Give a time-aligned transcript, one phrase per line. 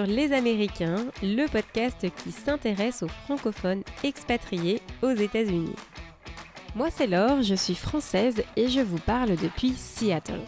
[0.00, 5.74] Les Américains, le podcast qui s'intéresse aux francophones expatriés aux États-Unis.
[6.74, 10.40] Moi c'est Laure, je suis française et je vous parle depuis Seattle.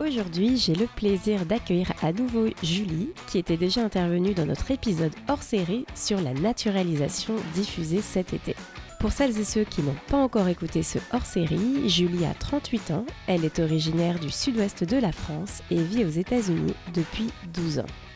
[0.00, 5.14] Aujourd'hui, j'ai le plaisir d'accueillir à nouveau Julie, qui était déjà intervenue dans notre épisode
[5.28, 8.56] hors série sur la naturalisation diffusée cet été.
[8.98, 13.04] Pour celles et ceux qui n'ont pas encore écouté ce hors-série, Julie a 38 ans,
[13.26, 18.11] elle est originaire du sud-ouest de la France et vit aux États-Unis depuis 12 ans.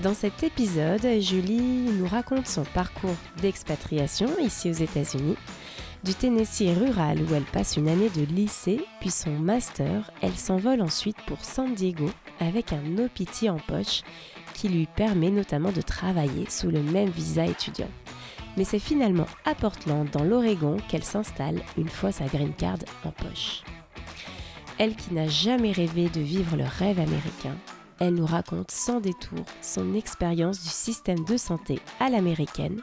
[0.00, 5.36] Dans cet épisode, Julie nous raconte son parcours d'expatriation ici aux États-Unis,
[6.02, 10.82] du Tennessee rural où elle passe une année de lycée, puis son master, elle s'envole
[10.82, 12.10] ensuite pour San Diego
[12.40, 14.02] avec un OPT en poche
[14.54, 17.90] qui lui permet notamment de travailler sous le même visa étudiant
[18.56, 23.10] mais c'est finalement à Portland, dans l'Oregon, qu'elle s'installe une fois sa green card en
[23.10, 23.62] poche.
[24.78, 27.56] Elle qui n'a jamais rêvé de vivre le rêve américain,
[28.02, 32.82] elle nous raconte sans détour son expérience du système de santé à l'américaine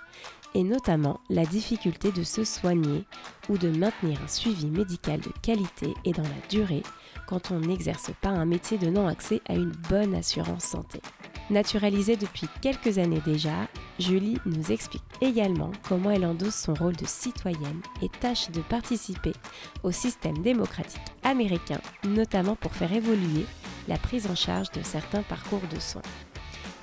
[0.55, 3.03] et notamment la difficulté de se soigner
[3.49, 6.83] ou de maintenir un suivi médical de qualité et dans la durée
[7.27, 11.01] quand on n'exerce pas un métier donnant accès à une bonne assurance santé.
[11.49, 17.05] Naturalisée depuis quelques années déjà, Julie nous explique également comment elle endosse son rôle de
[17.05, 19.33] citoyenne et tâche de participer
[19.81, 23.45] au système démocratique américain, notamment pour faire évoluer
[23.87, 26.03] la prise en charge de certains parcours de soins.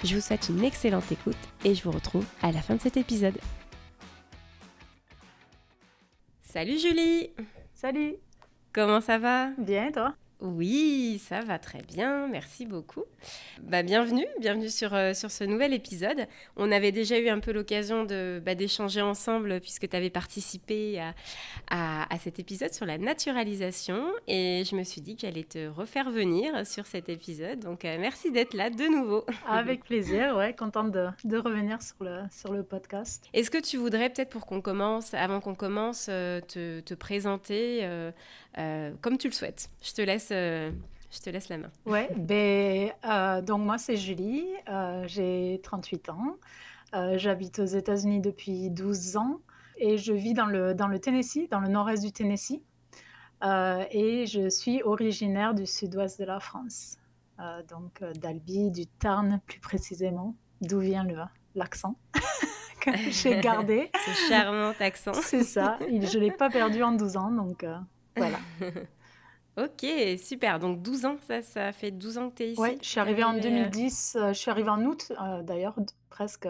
[0.02, 2.96] Je vous souhaite une excellente écoute et je vous retrouve à la fin de cet
[2.96, 3.38] épisode.
[6.42, 7.30] Salut Julie
[7.72, 8.16] Salut
[8.72, 9.50] Comment ça va?
[9.58, 10.14] Bien, toi?
[10.40, 13.04] Oui, ça va très bien, merci beaucoup.
[13.62, 16.26] Bah, bienvenue, bienvenue sur, euh, sur ce nouvel épisode.
[16.56, 21.00] On avait déjà eu un peu l'occasion de, bah, d'échanger ensemble puisque tu avais participé
[21.70, 25.68] à, à, cet épisode sur la naturalisation et je me suis dit que j'allais te
[25.68, 27.60] refaire venir sur cet épisode.
[27.60, 29.24] Donc euh, merci d'être là de nouveau.
[29.48, 33.24] Avec plaisir, ouais, contente de, de, revenir sur le, sur le podcast.
[33.32, 37.88] Est-ce que tu voudrais peut-être pour qu'on commence, avant qu'on commence, euh, te, te, présenter
[39.00, 40.70] comme tu le souhaites Je te laisse euh,
[41.10, 41.70] je te laisse la main.
[41.86, 46.36] Ouais, ben, euh, donc moi c'est Julie, euh, j'ai 38 ans,
[47.14, 49.40] j'habite aux États-Unis depuis 12 ans
[49.78, 52.60] et je vis dans le, dans le Tennessee, dans le nord-est du Tennessee.
[53.42, 56.98] et je suis originaire du sud-ouest de la France,
[57.68, 61.06] donc d'Albi, du Tarn plus précisément, d'où vient
[61.54, 61.96] l'accent
[62.80, 63.90] que j'ai gardé.
[64.06, 65.14] Ce charmant accent.
[65.14, 67.64] C'est ça, je ne l'ai pas perdu en 12 ans, donc
[68.16, 68.38] voilà.
[69.58, 69.86] Ok,
[70.18, 70.58] super.
[70.58, 73.00] Donc 12 ans, ça, ça fait 12 ans que tu es ici Oui, je suis
[73.00, 74.16] arrivée en 2010.
[74.16, 75.74] Euh, je suis arrivée en août, euh, d'ailleurs,
[76.10, 76.46] presque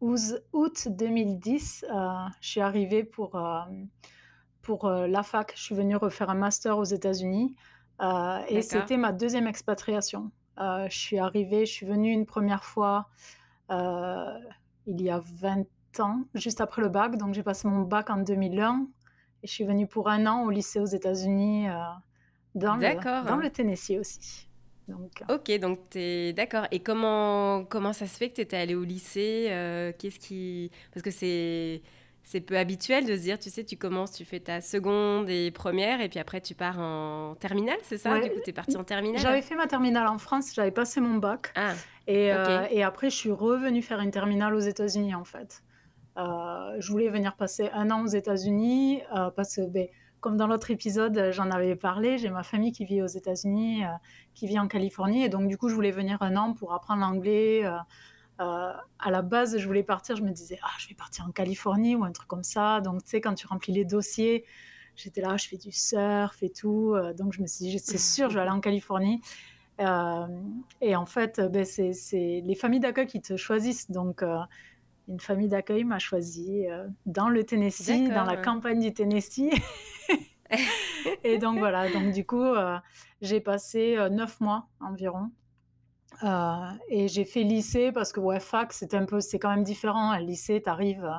[0.00, 1.84] 12 août 2010.
[1.90, 2.08] Euh,
[2.40, 3.42] je suis arrivée pour,
[4.62, 5.52] pour la fac.
[5.56, 7.56] Je suis venue refaire un master aux États-Unis.
[8.48, 10.30] et c'était ma deuxième expatriation.
[10.58, 13.08] je suis arrivée, je suis venue une première fois
[13.68, 15.66] il y a 20
[15.98, 17.16] ans, juste après le bac.
[17.16, 18.86] Donc j'ai passé mon bac en 2001.
[19.42, 21.66] Et je suis venue pour un an au lycée aux États-Unis
[22.54, 24.46] dans, le, dans le Tennessee aussi.
[24.88, 25.36] Donc, euh.
[25.36, 26.66] ok, donc tu es d'accord.
[26.70, 30.70] Et comment, comment ça se fait que tu étais allée au lycée euh, Qu'est-ce qui.
[30.92, 31.82] Parce que c'est.
[32.24, 35.50] C'est peu habituel de se dire, tu sais, tu commences, tu fais ta seconde et
[35.50, 38.20] première, et puis après tu pars en terminale, c'est ça?
[38.20, 39.20] Du coup, tu es partie en terminale?
[39.20, 41.50] J'avais fait ma terminale en France, j'avais passé mon bac.
[41.56, 41.72] Ah,
[42.06, 45.64] et, euh, et, après, je suis revenue faire une terminale aux États-Unis, en fait.
[46.16, 49.02] Je voulais venir passer un an aux États-Unis,
[49.34, 49.88] parce que ben,
[50.22, 53.84] comme dans l'autre épisode, euh, j'en avais parlé, j'ai ma famille qui vit aux États-Unis,
[53.84, 53.88] euh,
[54.34, 57.00] qui vit en Californie, et donc du coup, je voulais venir un an pour apprendre
[57.00, 57.66] l'anglais.
[57.66, 61.32] Euh, à la base, je voulais partir, je me disais, ah, je vais partir en
[61.32, 62.80] Californie ou un truc comme ça.
[62.80, 64.44] Donc, tu sais, quand tu remplis les dossiers,
[64.96, 66.94] j'étais là, je fais du surf et tout.
[67.18, 69.20] donc, je me suis dit, c'est sûr, je vais aller en Californie.
[69.78, 73.90] et en fait, ben, c'est les familles d'accueil qui te choisissent.
[73.90, 74.24] Donc,
[75.12, 76.64] une famille d'accueil m'a choisi
[77.06, 79.52] dans le Tennessee, dans la campagne du Tennessee.
[81.24, 82.78] et donc voilà, donc du coup, euh,
[83.20, 85.30] j'ai passé euh, neuf mois environ.
[86.22, 89.64] Euh, et j'ai fait lycée parce que ouais, fac, c'est un peu, c'est quand même
[89.64, 90.14] différent.
[90.18, 91.10] lycée, tu arrives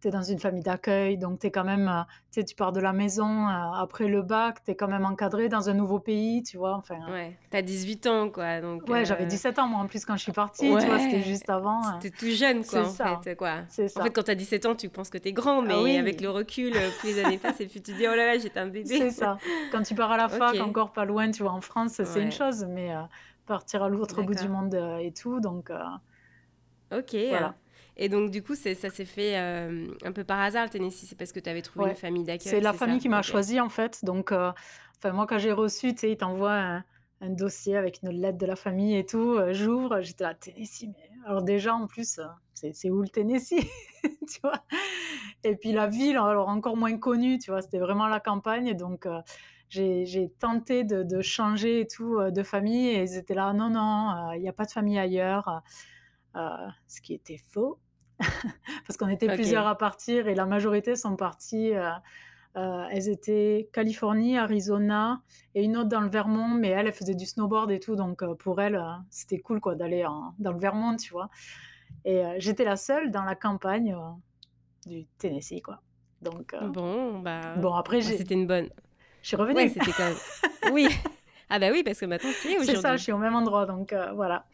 [0.00, 2.02] tu es dans une famille d'accueil, donc es quand même, euh,
[2.32, 5.48] tu tu pars de la maison euh, après le bac, tu es quand même encadré
[5.48, 6.74] dans un nouveau pays, tu vois.
[6.74, 8.60] Enfin, ouais, tu as 18 ans, quoi.
[8.60, 11.22] Donc, ouais, j'avais 17 ans, moi, en plus, quand je suis partie, tu vois, c'était
[11.22, 11.82] juste avant.
[12.00, 13.62] C'était tout jeune, quoi, en fait, quoi.
[13.68, 14.00] C'est ça.
[14.00, 16.00] En fait, quand tu as 17 ans, tu penses que tu es grand, mais ah
[16.00, 18.60] avec le recul, plus les années passent, et puis tu dis, oh là là, j'étais
[18.60, 18.86] un bébé.
[18.86, 19.38] C'est ça.
[19.72, 22.32] Quand tu pars à la fac, encore pas loin, tu vois, en France, c'est une
[22.32, 22.92] chose, mais
[23.46, 25.72] partir à l'autre bout du monde et tout, donc...
[26.90, 27.16] Ok.
[27.28, 27.54] Voilà.
[28.00, 31.06] Et donc, du coup, ça s'est fait euh, un peu par hasard, le Tennessee.
[31.08, 32.48] C'est parce que tu avais trouvé une famille d'accueil.
[32.48, 34.04] C'est la famille qui m'a choisi, en fait.
[34.04, 34.52] Donc, euh,
[34.98, 36.84] enfin, moi, quand j'ai reçu, tu sais, ils t'envoient
[37.20, 39.36] un dossier avec une lettre de la famille et tout.
[39.50, 40.86] J'ouvre, j'étais là, Tennessee.
[40.86, 41.10] Mais...
[41.26, 42.20] Alors déjà, en plus,
[42.54, 43.66] c'est où le Tennessee?
[44.30, 44.62] Tu vois?
[45.42, 48.76] Et puis la ville, alors encore moins connue, tu vois, c'était vraiment la campagne.
[48.76, 49.08] Donc
[49.70, 54.42] j'ai tenté de, changer et tout de famille et ils étaient là, non, non, il
[54.42, 55.62] n'y a pas de famille ailleurs.
[56.34, 57.78] ce qui était faux.
[58.86, 61.72] parce qu'on était plusieurs à partir et la majorité sont partis
[62.58, 65.22] euh, elles étaient Californie, Arizona
[65.54, 68.22] et une autre dans le Vermont, mais elle, elle faisait du snowboard et tout, donc
[68.22, 70.04] euh, pour elle, euh, c'était cool quoi d'aller
[70.38, 71.28] dans le Vermont, tu vois.
[72.04, 73.96] Et j'étais la seule dans la campagne
[74.86, 75.80] du Tennessee, quoi.
[76.20, 78.68] Donc bon, bah bon après bah, c'était une bonne.
[79.22, 79.68] Je suis revenue.
[79.68, 80.16] c'était quand même.
[80.72, 80.88] oui.
[81.48, 82.66] Ah bah oui, parce que maintenant tu aujourd'hui.
[82.66, 84.46] C'est ça, je suis au même endroit, donc voilà.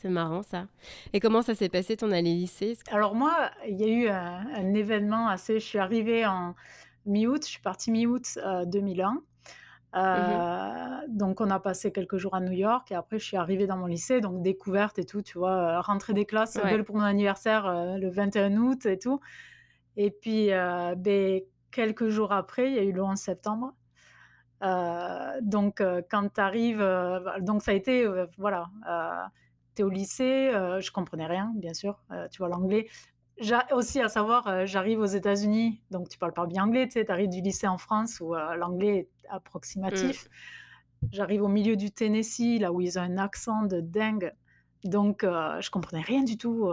[0.00, 0.66] C'est marrant ça.
[1.12, 2.78] Et comment ça s'est passé ton année lycée?
[2.90, 5.60] Alors moi, il y a eu un, événement assez.
[5.60, 6.54] Je suis arrivée en
[7.04, 9.12] mi-août, je suis partie mi-août 2001.
[9.12, 13.24] Euh, euh, mmh Donc on a passé quelques jours à New York et après je
[13.26, 16.56] suis arrivée dans mon lycée, donc découverte et tout, tu vois, euh, rentrée des classes,
[16.56, 19.20] belle pour mon anniversaire le 21 août et tout.
[19.98, 21.42] Et puis ben,
[21.72, 23.74] quelques jours après, il y a eu le 11 septembre.
[25.42, 26.86] donc quand tu arrives,
[27.40, 28.08] donc ça a été,
[28.38, 28.70] voilà
[29.80, 32.88] au lycée, euh, je comprenais rien, bien sûr, euh, tu vois, l'anglais.
[33.72, 37.04] Aussi à savoir, euh, j'arrive aux États-Unis, donc tu parles pas bien anglais, tu sais,
[37.06, 40.26] tu arrives du lycée en France où l'anglais est approximatif.
[40.26, 41.06] Mm.
[41.12, 44.34] J'arrive au milieu du Tennessee, là où ils ont un accent de dingue.
[44.84, 46.70] Donc, je comprenais rien du tout.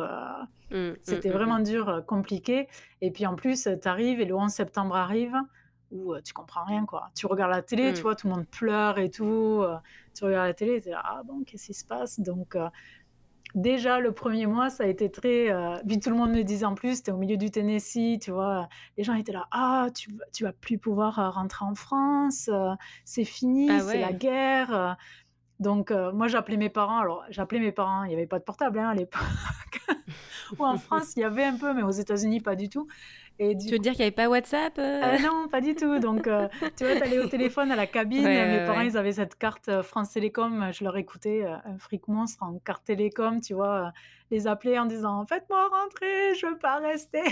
[0.71, 2.67] Mm, mm, c'était vraiment dur, compliqué.
[2.99, 5.35] Et puis en plus, tu arrives et le 11 septembre arrive
[5.92, 7.10] où tu comprends rien, quoi.
[7.16, 9.63] Tu regardes la télé, tu vois, tout le monde pleure et tout.
[10.13, 12.19] tu regardes la télé, tu là, ah bon, qu'est-ce qui se passe?
[12.19, 12.57] Donc,
[13.56, 15.50] déjà, le premier mois, ça a été très.
[15.88, 18.31] puis tout le monde me disait en plus, tu es au milieu du Tennessee, tu
[18.31, 18.68] vois.
[18.98, 22.50] Les gens étaient là, ah, tu, tu vas plus pouvoir rentrer en France,
[23.06, 24.98] c'est fini, ah c'est la guerre.
[25.60, 27.00] Donc, moi, j'appelais mes parents.
[27.00, 29.22] Alors, j'appelais mes parents, il n'y avait pas de portable hein, à l'époque.
[30.60, 32.88] Ou en France, il y avait un peu, mais aux États-Unis, pas du tout.
[33.39, 36.00] Et tu veux dire qu'il n'y avait pas WhatsApp euh euh, Non, pas du tout.
[36.00, 38.24] Donc, euh, tu vois, tu allais au téléphone à la cabine.
[38.24, 40.72] Mes parents, ils avaient cette carte France Télécom.
[40.72, 43.92] Je leur écoutais un fric monstre en carte Télécom, tu vois,
[44.31, 47.24] les appeler en disant Faites-moi rentrer, je veux pas rester.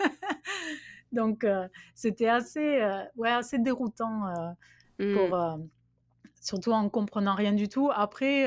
[1.12, 1.46] Donc,
[1.94, 2.82] c'était assez,
[3.16, 4.24] ouais, assez déroutant
[4.98, 5.36] pour.
[5.36, 5.68] Mmh.
[6.40, 7.90] Surtout en comprenant rien du tout.
[7.94, 8.46] Après,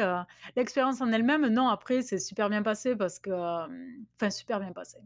[0.56, 3.32] l'expérience en elle-même, non, après, c'est super bien passé parce que.
[3.32, 5.00] Enfin, super bien passé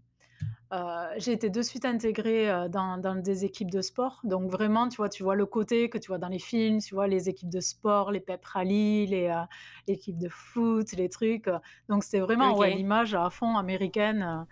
[0.73, 4.21] euh, j'ai été de suite intégrée euh, dans, dans, des équipes de sport.
[4.23, 6.95] Donc vraiment, tu vois, tu vois le côté que tu vois dans les films, tu
[6.95, 9.41] vois les équipes de sport, les pep rally, les euh,
[9.87, 11.49] équipes de foot, les trucs.
[11.89, 14.45] Donc c'était vraiment ouais, l'image à fond américaine,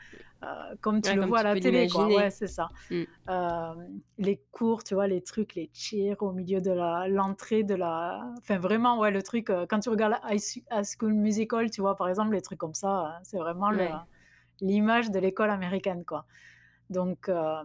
[0.82, 1.88] comme tu le vois à la télé.
[1.88, 2.08] Quoi.
[2.08, 2.68] Ouais, c'est ça.
[2.92, 3.04] Mm.
[4.18, 6.72] les cours, tu vois, les trucs, les cheers au milieu de
[7.10, 8.26] l'entrée de la...
[8.40, 10.42] Enfin vraiment, ouais, le truc, quand tu regardes High
[10.84, 13.88] School Musical, tu vois, par exemple, les trucs comme ça, c'est vraiment le
[14.62, 16.26] l'image de l'école américaine, quoi.
[16.90, 17.64] Donc, euh,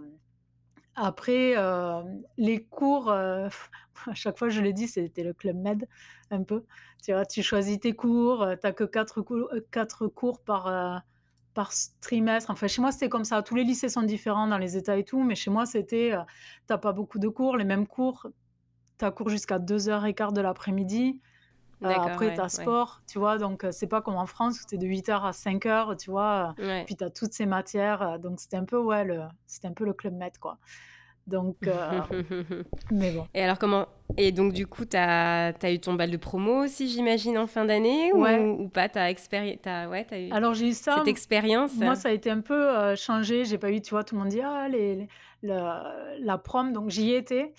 [0.95, 2.03] après, euh,
[2.37, 3.49] les cours, euh,
[4.07, 5.87] à chaque fois je le dis, c'était le Club Med,
[6.31, 6.65] un peu.
[7.03, 11.03] Tu vois, tu choisis tes cours, tu n'as que quatre, cours, quatre cours par,
[11.55, 12.51] par trimestre.
[12.51, 13.43] Enfin, chez moi, c'était comme ça.
[13.43, 16.73] Tous les lycées sont différents dans les États et tout, mais chez moi, c'était, tu
[16.73, 18.29] n'as pas beaucoup de cours, les mêmes cours.
[18.99, 21.21] Tu as cours jusqu'à 2h15 de l'après-midi.
[21.83, 24.65] Euh, après, tu as sport, tu vois, donc euh, c'est pas comme en France où
[24.69, 28.19] tu es de 8h à 5h, tu vois, euh, puis tu as toutes ces matières,
[28.19, 30.59] donc c'était un peu, ouais, le, c'était un peu le club med, quoi.
[31.27, 31.57] Donc,
[32.91, 33.27] mais bon.
[33.33, 33.87] Et alors, comment.
[34.19, 37.47] Et donc, du coup, tu as, as, eu ton bal de promo aussi, j'imagine, en
[37.47, 38.91] fin d'année ou, ou, pas?
[38.91, 39.59] Tu as, expéri...
[39.65, 42.95] ouais, as eu alors, j'ai eu ça, cette expérience Moi, ça a été un peu
[42.95, 43.47] changé.
[43.47, 45.09] J'ai pas eu, tu vois, tout le monde dit Ah, les,
[45.43, 47.55] la prom, donc j'y étais.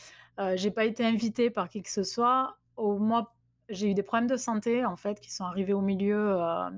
[0.54, 2.58] j'ai pas été invitée par qui que ce soit.
[2.78, 3.35] Au mois
[3.70, 6.70] j'ai eu des problèmes de santé en fait qui sont arrivés au milieu, euh,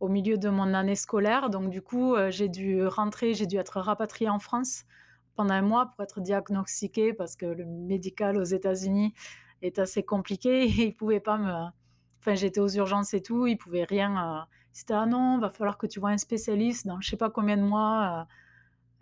[0.00, 1.50] au milieu de mon année scolaire.
[1.50, 4.84] Donc du coup, euh, j'ai dû rentrer, j'ai dû être rapatriée en France
[5.36, 9.14] pendant un mois pour être diagnostiquée parce que le médical aux États-Unis
[9.62, 11.52] est assez compliqué et ils pas me.
[12.20, 14.40] Enfin, j'étais aux urgences et tout, ils pouvaient rien.
[14.40, 17.30] Euh, C'était ah non, va falloir que tu vois un spécialiste dans je sais pas
[17.30, 18.26] combien de mois.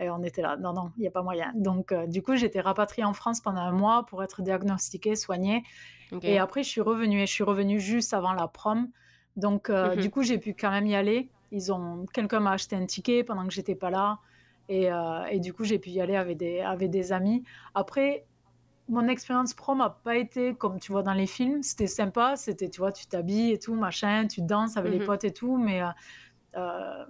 [0.00, 1.52] Et on était là, non, non, il n'y a pas moyen.
[1.55, 5.62] Donc, du coup, j'étais rapatriée en France pendant un mois pour être diagnostiquée, soignée.
[6.23, 8.88] Et après, je suis revenue et je suis revenue juste avant la prom.
[9.37, 10.11] Donc, euh, du mhm.
[10.11, 11.31] coup, j'ai pu quand même y aller.
[11.50, 12.07] Ils ont...
[12.12, 14.19] Quelqu'un m'a acheté un ticket pendant que j'étais pas là.
[14.69, 17.42] Et, euh, et, du coup, j'ai pu y aller avec des, avec des amis.
[17.75, 18.25] Après,
[18.88, 21.62] mon expérience prom n'a pas été comme tu vois dans les films.
[21.62, 22.37] C'était sympa.
[22.37, 25.07] C'était, tu vois, tu t'habilles et tout, machin, tu danses avec les mhm.
[25.07, 25.57] potes et tout.
[25.57, 25.83] Mais
[26.57, 27.04] euh,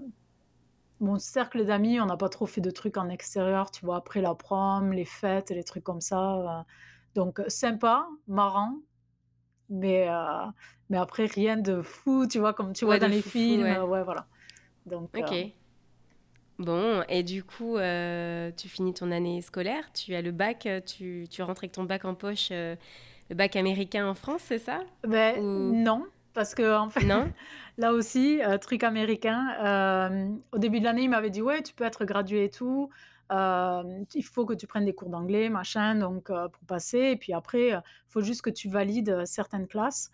[1.01, 4.21] mon cercle d'amis, on n'a pas trop fait de trucs en extérieur, tu vois, après
[4.21, 6.65] la prom, les fêtes, les trucs comme ça.
[7.15, 8.77] donc, sympa, marrant,
[9.73, 10.07] Mais,
[10.91, 13.65] mais après, rien de fou, tu vois, comme tu vois dans les films.
[13.65, 14.03] ouais.
[14.03, 14.27] voilà.
[14.87, 15.53] Donc, ok.
[16.59, 17.77] Bon, et du coup,
[18.57, 22.05] tu finis ton année scolaire, tu as le bac, tu, tu rentres avec ton bac
[22.05, 22.77] en poche, le
[23.35, 24.81] bac américain en France, c'est ça?
[25.03, 25.37] Ben,
[25.83, 27.31] Non, parce que en fait, non?
[27.79, 32.05] là aussi, truc américain, au début de l'année, il m'avait dit, ouais, tu peux être
[32.05, 32.91] gradué et tout.
[33.31, 36.99] Il faut que tu prennes des cours d'anglais, machin, donc pour passer.
[36.99, 40.11] Et puis après, il faut juste que tu valides certaines classes.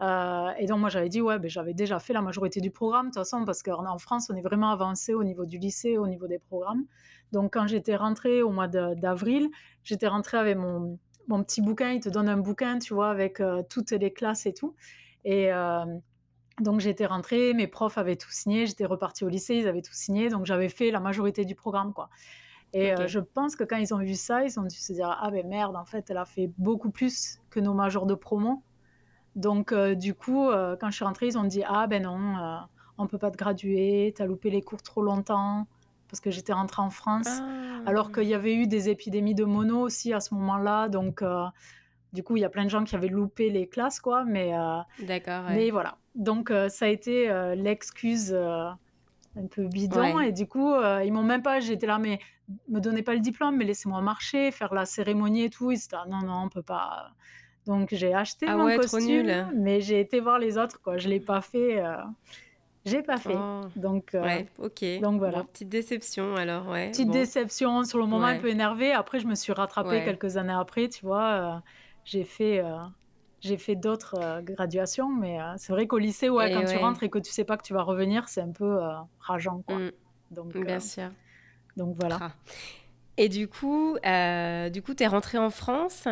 [0.00, 3.10] Et donc moi j'avais dit ouais, ben, j'avais déjà fait la majorité du programme de
[3.12, 6.26] toute façon parce qu'en France on est vraiment avancé au niveau du lycée, au niveau
[6.26, 6.84] des programmes.
[7.32, 9.48] Donc quand j'étais rentrée au mois d'avril,
[9.84, 10.98] j'étais rentrée avec mon,
[11.28, 11.92] mon, petit bouquin.
[11.92, 14.74] Il te donne un bouquin, tu vois, avec toutes les classes et tout.
[15.24, 15.50] Et
[16.60, 19.92] donc j'étais rentrée, mes profs avaient tout signé, j'étais repartie au lycée, ils avaient tout
[19.92, 22.08] signé, donc j'avais fait la majorité du programme quoi.
[22.76, 25.16] Et euh, je pense que quand ils ont vu ça, ils ont dû se dire
[25.22, 28.62] Ah ben merde, en fait, elle a fait beaucoup plus que nos majors de promo.
[29.34, 32.60] Donc, euh, du coup, euh, quand je suis rentrée, ils ont dit Ah ben non,
[32.98, 35.66] on peut pas te graduer, t'as loupé les cours trop longtemps.
[36.10, 37.28] Parce que j'étais rentrée en France.
[37.28, 37.80] Ah.
[37.86, 40.88] Alors qu'il y avait eu des épidémies de mono aussi à ce moment-là.
[40.88, 41.24] Donc,
[42.12, 44.24] du coup, il y a plein de gens qui avaient loupé les classes, quoi.
[44.24, 44.52] Mais,
[45.02, 45.44] D'accord.
[45.48, 45.96] Mais voilà.
[46.14, 50.20] Donc, ça a été l'excuse un peu bidon.
[50.20, 52.20] Et du coup, ils m'ont même pas, j'étais là, mais
[52.68, 55.70] me donnez pas le diplôme, mais laissez-moi marcher, faire la cérémonie et tout.
[55.70, 57.10] Ils étaient non, non, on peut pas.
[57.66, 60.98] Donc j'ai acheté ah mon costume, mais j'ai été voir les autres, quoi.
[60.98, 61.78] Je l'ai pas fait.
[61.78, 61.96] Euh,
[62.84, 63.34] j'ai pas fait.
[63.34, 63.62] Oh.
[63.74, 64.84] Donc, euh, ouais, ok.
[65.02, 65.42] Donc voilà.
[65.42, 66.90] petite déception alors, ouais.
[66.90, 68.92] Petite déception, sur le moment un peu énervée.
[68.92, 71.62] Après, je me suis rattrapée quelques années après, tu vois.
[72.04, 72.62] j'ai fait
[73.40, 77.02] j'ai fait d'autres euh, graduations, mais euh, c'est vrai qu'au lycée, ouais, quand tu rentres
[77.02, 79.78] et que tu sais pas que tu vas revenir, c'est un peu euh, rageant, quoi.
[79.78, 79.92] Mm.
[80.30, 81.10] Donc, Bien sûr.
[81.76, 82.18] Donc voilà.
[82.20, 82.32] Ah.
[83.18, 86.06] Et du coup, du coup, tu es rentrée en France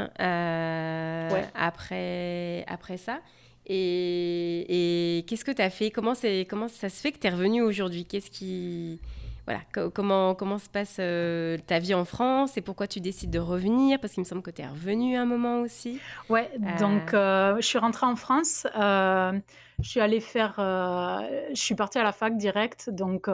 [1.55, 3.21] après, après ça.
[3.67, 5.91] Et, et qu'est-ce que tu as fait?
[5.91, 6.15] Comment,
[6.49, 8.05] comment ça se fait que tu es revenue aujourd'hui?
[8.05, 9.01] Qu'est-ce qui
[9.47, 9.61] voilà,
[9.93, 12.57] comment, comment se passe euh, ta vie en France?
[12.57, 14.01] Et pourquoi tu décides de revenir?
[14.01, 16.01] Parce qu'il me semble que tu es revenu un moment aussi.
[16.31, 16.79] Ouais, euh.
[16.79, 18.67] donc euh, je suis rentrée en France.
[18.75, 19.41] je
[19.83, 20.55] suis allée faire.
[20.59, 22.89] je suis partie à la fac direct.
[22.91, 23.29] Donc,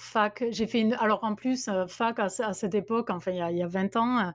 [0.00, 0.94] fac, j'ai fait une.
[0.94, 3.96] Alors en plus, fac à, cette époque, enfin il y a, il y a 20
[3.96, 4.32] ans,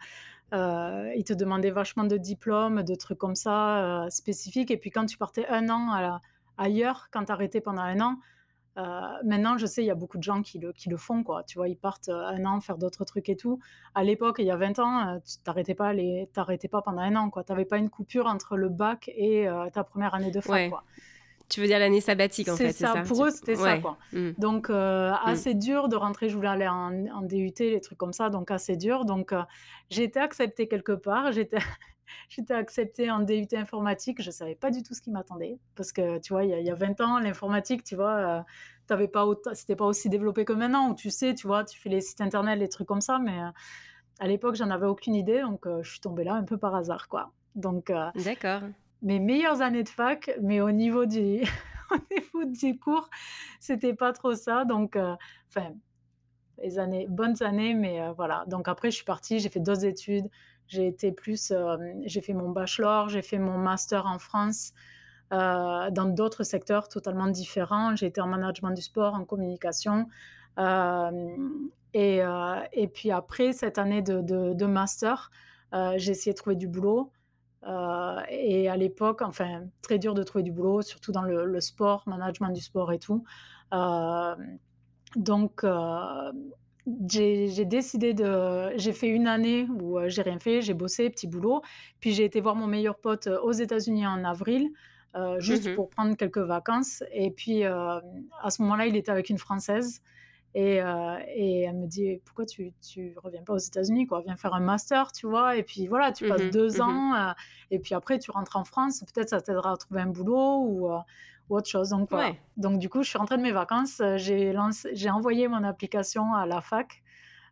[0.52, 4.72] ils te demandaient vachement de diplômes, de trucs comme ça spécifiques.
[4.72, 6.22] Et puis quand tu partais un an à
[6.58, 8.18] ailleurs, quand tu arrêtais pendant un an,
[8.78, 8.82] euh,
[9.24, 11.44] maintenant, je sais, il y a beaucoup de gens qui le, qui le font, quoi.
[11.44, 13.60] Tu vois, ils partent euh, un an faire d'autres trucs et tout.
[13.94, 16.30] À l'époque, il y a 20 ans, euh, tu t'arrêtais pas, les...
[16.70, 17.44] pas pendant un an, quoi.
[17.44, 20.84] Tu n'avais pas une coupure entre le bac et ta première année de fac, quoi.
[21.50, 23.98] Tu veux dire l'année sabbatique, en fait, c'est ça, Pour eux, c'était ça, quoi.
[24.14, 24.32] Mmh.
[24.38, 24.74] Donc, mmh.
[25.26, 26.30] assez dur de rentrer.
[26.30, 29.06] Je voulais aller en, en, DUT, les trucs comme ça, donc assez dur.
[29.06, 29.34] Donc,
[29.90, 31.32] j'ai été acceptée quelque part.
[31.32, 31.60] J'étais
[32.30, 34.22] j'étais acceptée en DUT informatique.
[34.22, 35.58] Je ne savais pas du tout ce qui m'attendait.
[35.76, 38.46] Parce que, tu vois, il y, a 20 ans, l'informatique, tu vois,
[38.90, 41.90] euh, pas c'était pas aussi développé que maintenant, où tu sais, tu vois, tu fais
[41.90, 43.20] les sites internet, les trucs comme ça.
[43.20, 43.50] Mais euh,
[44.20, 45.42] à l'époque, j'en avais aucune idée.
[45.42, 47.32] Donc, euh, je suis tombée là un peu par hasard, quoi.
[47.56, 48.62] Donc, D'accord.
[49.06, 51.42] Mes meilleures années de fac, mais au niveau du,
[51.92, 53.10] au niveau du cours,
[53.62, 54.66] c'était pas trop ça.
[54.66, 54.98] Donc,
[55.48, 55.70] enfin,
[56.62, 58.44] les années, bonnes années, mais voilà.
[58.48, 60.28] Donc après, je suis partie, j'ai fait d'autres études.
[60.68, 64.74] J'ai été plus, euh, j'ai fait mon bachelor, j'ai fait mon master en France
[65.32, 67.96] euh, dans d'autres secteurs totalement différents.
[67.96, 70.08] J'ai été en management du sport, en communication.
[70.58, 71.38] Euh,
[71.94, 72.22] et,
[72.74, 75.32] et, puis après cette année de, de, master,
[75.96, 77.12] j'ai essayé de trouver du boulot.
[77.66, 82.04] Et à l'époque, enfin, très dur de trouver du boulot, surtout dans le, le sport,
[82.08, 83.24] management du sport et tout.
[85.16, 85.64] donc,
[87.10, 88.78] j'ai décidé de.
[88.78, 91.62] J'ai fait une année où euh, j'ai rien fait, j'ai bossé, petit boulot.
[92.00, 94.70] Puis j'ai été voir mon meilleur pote euh, aux États-Unis en avril,
[95.16, 97.04] euh, juste mmh pour prendre quelques vacances.
[97.12, 98.02] Et puis à
[98.50, 100.02] ce moment-là, il était avec une Française.
[100.58, 100.78] Et,
[101.36, 104.22] et elle me dit Pourquoi tu, tu reviens pas aux États-Unis quoi?
[104.22, 105.58] Viens faire un master, tu vois?
[105.58, 107.34] Et puis voilà, tu passes mmh deux mmh ans.
[107.72, 109.04] et puis après, tu rentres en France.
[109.14, 110.90] Peut-être ça t'aidera à trouver un boulot ou
[111.50, 111.90] ou autre chose.
[111.90, 112.10] Donc,
[112.58, 115.64] Donc, du coup, je suis rentrée de mes vacances, euh, j'ai, lancé, j'ai envoyé mon
[115.64, 117.04] application à la fac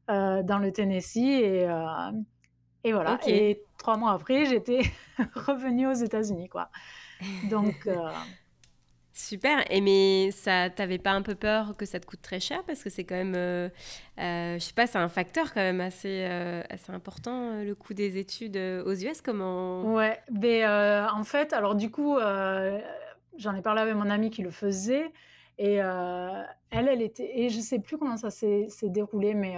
[0.09, 2.11] euh, dans le Tennessee et, euh,
[2.83, 3.19] et voilà.
[3.27, 4.81] Et trois mois après, j'étais
[5.35, 6.69] revenue aux États-Unis, quoi.
[7.49, 7.87] Donc.
[9.13, 9.63] Super.
[9.71, 12.63] Et mais ça, t'avais pas un peu peur que ça te coûte très cher?
[12.65, 13.35] Parce que c'est quand même,
[14.17, 16.25] je sais pas, c'est un facteur quand même assez,
[16.69, 19.21] assez important le coût des études aux US.
[19.21, 20.19] Comment Ouais.
[20.31, 22.17] Mais en fait, alors du coup,
[23.37, 25.11] j'en ai parlé avec mon amie qui le faisait.
[25.57, 26.41] Et euh,
[26.71, 27.39] elle, elle était.
[27.39, 29.57] Et je sais plus comment ça s'est déroulé, mais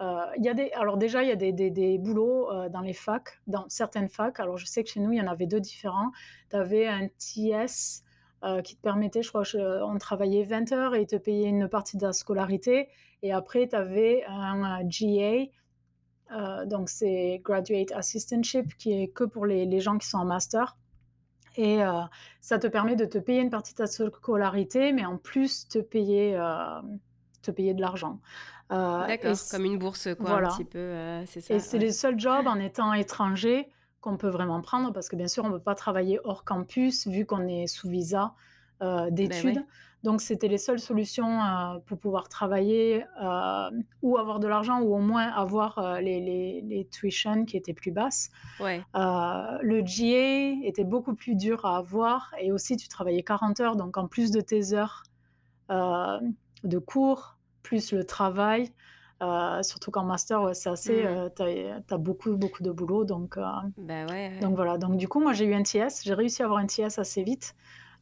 [0.00, 2.80] euh, il y a des, alors déjà, il y a des, des, des boulots dans
[2.80, 4.40] les facs, dans certaines facs.
[4.40, 6.10] Alors je sais que chez nous, il y en avait deux différents.
[6.50, 8.03] Tu avais un TS
[8.62, 11.96] qui te permettait, je crois, on travaillait 20 heures et ils te payaient une partie
[11.96, 12.88] de la scolarité.
[13.22, 15.48] Et après, tu avais un GA,
[16.32, 20.24] euh, donc c'est Graduate Assistantship, qui est que pour les, les gens qui sont en
[20.24, 20.76] master.
[21.56, 22.00] Et euh,
[22.40, 25.78] ça te permet de te payer une partie de ta scolarité, mais en plus te
[25.78, 26.80] payer, euh,
[27.42, 28.20] te payer de l'argent.
[28.70, 30.48] D'accord, comme une bourse, quoi, voilà.
[30.48, 31.22] un petit peu.
[31.26, 31.54] c'est ça.
[31.54, 33.68] Et c'est les seuls jobs en étant étranger
[34.04, 37.06] qu'on peut vraiment prendre, parce que bien sûr, on ne peut pas travailler hors campus,
[37.06, 38.34] vu qu'on est sous visa
[38.80, 39.64] ben d'études.
[40.04, 43.70] Donc, c'était les seules solutions euh, pour pouvoir travailler euh,
[44.02, 47.72] ou avoir de l'argent ou au moins avoir euh, les, les, les, tuitions qui étaient
[47.72, 48.30] plus basses.
[48.60, 48.82] Ouais.
[48.94, 53.96] le GA était beaucoup plus dur à avoir et aussi tu travaillais 40 heures, donc
[53.96, 55.04] en plus de tes heures
[55.70, 58.70] de cours, plus le travail.
[59.62, 61.04] Surtout qu'en master, ouais, c'est assez.
[61.04, 61.30] Mmh.
[61.36, 63.04] tu as, beaucoup, beaucoup de boulot.
[63.04, 64.78] Donc, bah ouais, donc voilà.
[64.78, 66.02] Donc, du coup, moi, j'ai eu un TS.
[66.04, 67.54] J'ai réussi à avoir un TS assez vite.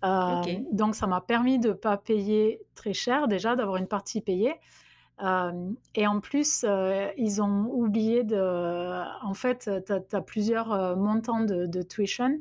[0.05, 0.43] Euh,
[0.73, 4.55] donc, ça m'a permis de ne pas payer très cher, déjà, d'avoir une partie payée.
[5.23, 9.03] Euh, et en plus, euh, ils ont oublié de.
[9.25, 12.41] En fait, tu as, plusieurs montants de, de tuition.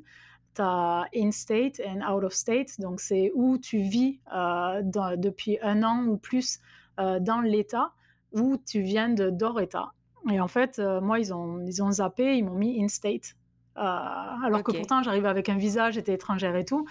[0.55, 2.79] Tu as in-state et out-of-state.
[2.79, 6.59] Donc, c'est où tu vis depuis un an ou plus
[6.97, 7.91] dans l'État
[8.33, 9.93] où tu viens d'hors-État.
[10.31, 13.35] Et en fait, moi, ils ont, ils ont zappé, ils m'ont mis in-state.
[13.75, 16.85] alors que pourtant, j'arrivais avec un visa, j'étais étrangère et tout.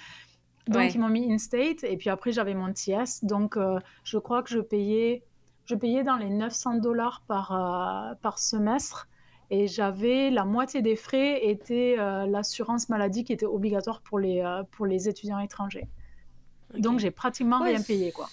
[0.69, 1.85] Donc, ils m'ont mis in-state.
[1.85, 3.25] Et puis après, j'avais mon TS.
[3.25, 5.25] Donc, euh, je crois que je payais,
[5.65, 9.09] je payais dans les 900 dollars par, euh, par semestre.
[9.51, 14.45] Et j'avais la moitié des frais était euh, l'assurance maladie qui était obligatoire pour les,
[14.71, 15.89] pour les étudiants étrangers.
[16.79, 18.29] Donc, j'ai pratiquement rien payé, quoi.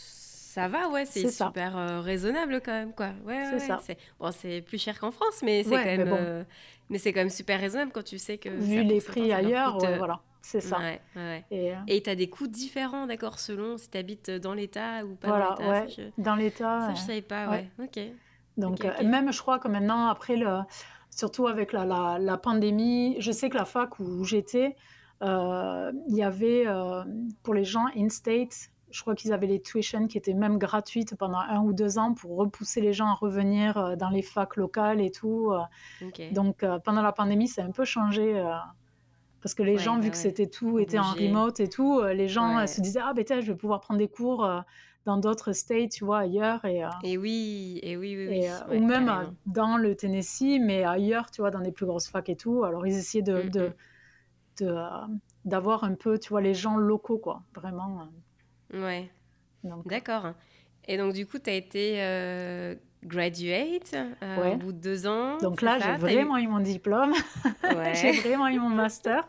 [0.58, 3.10] Ça va, ouais, c'est super raisonnable quand même, quoi.
[3.26, 3.80] Ouais, c'est ça.
[4.20, 6.46] Bon, c'est plus cher qu'en France, mais c'est quand même,
[6.90, 10.22] mais, c'est quand même super raisonnable quand tu sais que vu les prix ailleurs, voilà.
[10.42, 10.80] C'est ça.
[11.52, 15.16] Et euh, tu as des coûts différents, d'accord, selon si tu habites dans l'État ou
[15.16, 16.88] pas voilà, dans l'État Dans l'État.
[16.88, 17.70] Ça, je savais pas, ouais.
[17.84, 18.00] Ok.
[18.56, 20.62] Donc, euh, même, je crois que maintenant, après, le,
[21.12, 24.76] surtout avec la, la, pandémie, je sais que la fac où j'étais,
[25.22, 26.66] euh, il y avait,
[27.44, 31.40] pour les gens in-state, je crois qu'ils avaient les tuitions qui étaient même gratuites pendant
[31.40, 35.12] un ou deux ans pour repousser les gens à revenir dans les facs locales et
[35.12, 35.54] tout.
[36.32, 38.44] Donc, pendant la pandémie, ça a un peu changé
[39.42, 42.28] parce que les gens, vu que c'était tout, était en remote et tout, euh, les
[42.28, 44.60] gens euh, se disaient Ah, ben je vais pouvoir prendre des cours euh,
[45.06, 46.66] dans d'autres states, tu vois, ailleurs.
[46.66, 48.46] Et, et oui, et oui, oui.
[48.76, 49.10] ou même
[49.46, 52.64] dans le Tennessee, mais ailleurs, tu vois, dans des plus grosses facs et tout.
[52.64, 53.44] Alors, ils essayaient de.
[53.44, 53.50] Mm,
[54.60, 55.20] de, mm.
[55.46, 58.10] d'avoir un peu, tu vois, les gens locaux, quoi, vraiment.
[58.74, 59.10] Ouais.
[59.86, 60.34] D'accord.
[60.88, 62.00] Et donc, du coup, tu as été
[63.04, 65.38] graduate euh, au bout de deux ans.
[65.38, 66.48] Donc là, j'ai vraiment eu...
[66.48, 67.14] mon diplôme.
[67.94, 69.28] j'ai vraiment eu mon master.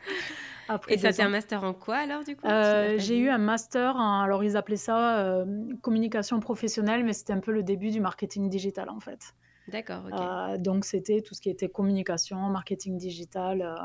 [0.69, 3.39] Après Et ça, c'est un master en quoi alors du coup euh, J'ai eu un
[3.39, 5.47] master en, alors ils appelaient ça euh,
[5.81, 9.35] communication professionnelle, mais c'était un peu le début du marketing digital en fait.
[9.69, 10.03] D'accord.
[10.11, 10.61] ok.
[10.61, 13.77] donc c'était tout ce qui était communication, marketing digital,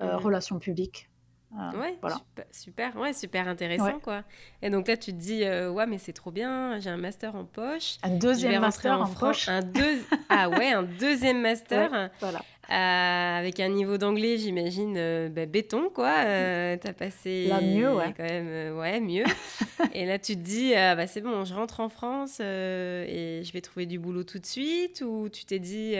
[0.00, 1.08] relations publiques.
[1.56, 2.16] Ah, ouais, voilà.
[2.50, 4.24] super, ouais, super intéressant quoi.
[4.60, 7.36] Et donc là, tu te dis, euh, ouais, mais c'est trop bien, j'ai un master
[7.36, 7.96] en poche.
[8.02, 9.48] Un deuxième master en, poche.
[9.48, 10.02] Un deux...
[10.28, 12.10] ah ouais, un deuxième master.
[12.20, 12.40] voilà.
[12.70, 16.12] Euh, avec un niveau d'anglais, j'imagine, euh, bah, béton quoi.
[16.24, 17.52] T'as passé.
[17.62, 18.12] Mieux, ouais.
[18.16, 19.24] Quand même, ouais, mieux.
[19.92, 23.60] et là, tu te dis, bah, c'est bon, je rentre en France et je vais
[23.60, 25.94] trouver du boulot tout de suite ou tu t'es dit,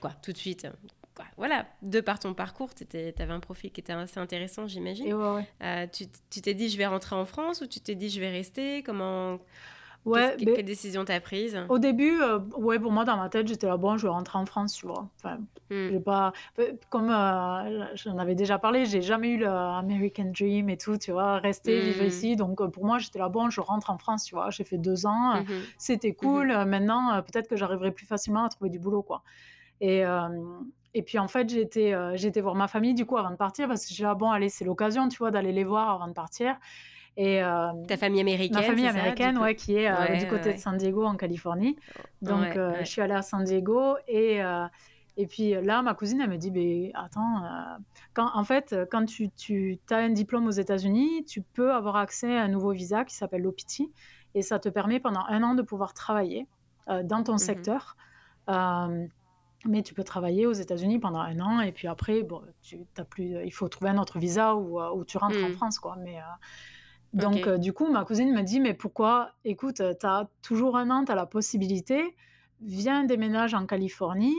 [0.00, 0.68] quoi, tout de suite
[1.36, 5.12] voilà, de par ton parcours, tu avais un profil qui était assez intéressant, j'imagine.
[5.62, 8.30] Euh, tu t'es dit, je vais rentrer en France ou tu t'es dit, je vais
[8.30, 8.82] rester?
[8.82, 9.38] Comment
[10.04, 11.58] Ouais, Quelle décision t'as prise?
[11.70, 14.38] Au début, euh, ouais, pour moi, dans ma tête, j'étais là, bon, je vais rentrer
[14.38, 15.08] en France, tu vois.
[15.16, 15.38] Enfin,
[15.70, 15.98] hmm.
[16.00, 16.32] pas...
[16.90, 21.38] Comme euh, j'en avais déjà parlé, j'ai jamais eu l'American Dream et tout, tu vois,
[21.38, 22.08] rester, vivre hmm.
[22.08, 22.36] ici.
[22.36, 24.50] Donc, pour moi, j'étais là, bon, je rentre en France, tu vois.
[24.50, 25.62] J'ai fait deux ans, mhm.
[25.78, 26.48] c'était cool.
[26.48, 26.68] Mhm.
[26.68, 29.22] Maintenant, peut-être que j'arriverai plus facilement à trouver du boulot, quoi.
[29.80, 30.04] Et,
[30.94, 33.66] et puis en fait, j'étais euh, j'étais voir ma famille du coup avant de partir
[33.66, 36.12] parce que j'ai dit bon allez c'est l'occasion tu vois d'aller les voir avant de
[36.12, 36.56] partir.
[37.16, 38.56] Et euh, ta famille américaine.
[38.56, 41.76] Ma famille américaine ouais qui est euh, du côté de San Diego en Californie.
[42.22, 44.40] Donc je suis allée à San Diego et
[45.16, 47.44] et puis là, ma cousine, elle me dit, mais attends,
[48.14, 52.36] quand, en fait, quand tu, tu as un diplôme aux États-Unis, tu peux avoir accès
[52.36, 53.82] à un nouveau visa qui s'appelle l'OPT,
[54.34, 56.48] et ça te permet pendant un an de pouvoir travailler
[56.88, 57.96] dans ton mmh secteur
[59.66, 63.04] mais tu peux travailler aux États-Unis pendant un an et puis après, bon, tu as
[63.04, 65.54] plus, il faut trouver un autre visa ou, euh, tu rentres en hmm.
[65.54, 65.96] France, quoi.
[66.00, 66.22] Mais euh,
[67.12, 70.90] donc, euh, du coup, ma cousine me dit, mais pourquoi Écoute, tu as toujours un
[70.90, 72.16] an, tu as la possibilité.
[72.60, 74.36] viens déménage en Californie.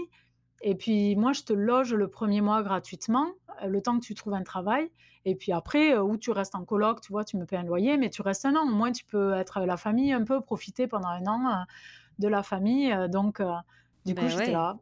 [0.62, 3.28] Et puis moi, je te loge le premier mois gratuitement,
[3.66, 4.90] le temps que tu trouves un travail.
[5.26, 7.98] Et puis après, où tu restes en coloc, tu vois, tu me payes un loyer,
[7.98, 8.64] mais tu restes un an.
[8.64, 11.66] Au moins, tu peux être avec la famille un peu, profiter pendant un an
[12.20, 12.96] de la famille.
[13.10, 13.42] Donc,
[14.06, 14.78] du coup, ben j'étais là.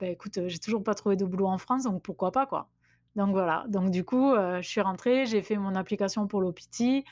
[0.00, 2.68] Ben, écoute, j'ai toujours pas trouvé de boulot en France, donc pourquoi pas, quoi.
[3.16, 3.64] Donc voilà.
[3.68, 7.04] Donc du coup, je suis rentrée, j'ai fait mon application pour l'OPT,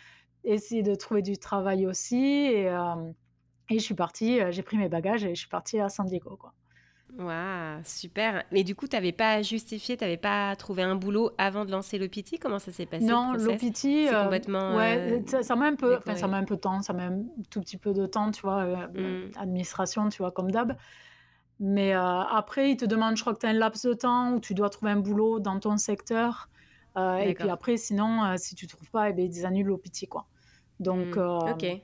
[0.44, 2.16] essayé de trouver du travail aussi.
[2.16, 2.66] Et,
[3.70, 6.36] et je suis partie, j'ai pris mes bagages et je suis partie à San Diego,
[6.36, 6.54] quoi.
[7.16, 8.44] Waouh, super.
[8.52, 11.70] Mais du coup, tu n'avais pas justifié, tu n'avais pas trouvé un boulot avant de
[11.70, 14.76] lancer l'OPT Comment ça s'est passé Non, l'OPT, complètement.
[14.76, 17.60] Ouais, ça, met un peu, ça met un peu de temps, ça met un tout
[17.60, 19.32] petit peu de temps, tu vois, mmh.
[19.36, 20.76] administration, tu vois, comme d'hab.
[21.60, 24.40] Mais après, ils te demandent, je crois que tu as un laps de temps où
[24.40, 26.48] tu dois trouver un boulot dans ton secteur.
[26.96, 30.26] et puis après, sinon, si tu ne trouves pas, eh bien, ils annulent l'OPT, quoi.
[30.78, 31.50] Donc, mmh.
[31.50, 31.82] ok.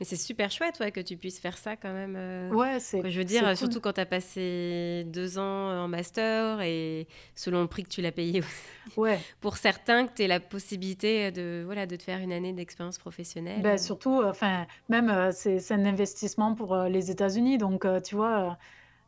[0.00, 2.50] Mais c'est super chouette ouais, que tu puisses faire ça quand même.
[2.52, 3.08] ouais, c'est.
[3.08, 7.06] Je veux dire, surtout quand tu as passé deux ans en master et
[7.36, 8.98] selon le prix que tu l'as payé aussi.
[8.98, 9.20] Ouais.
[9.40, 12.98] Pour certains, que tu aies la possibilité de, voilà, de te faire une année d'expérience
[12.98, 13.62] professionnelle.
[13.62, 17.58] Ben, surtout, enfin, même c'est un investissement pour les États-Unis.
[17.58, 18.50] Donc, tu vois, euh,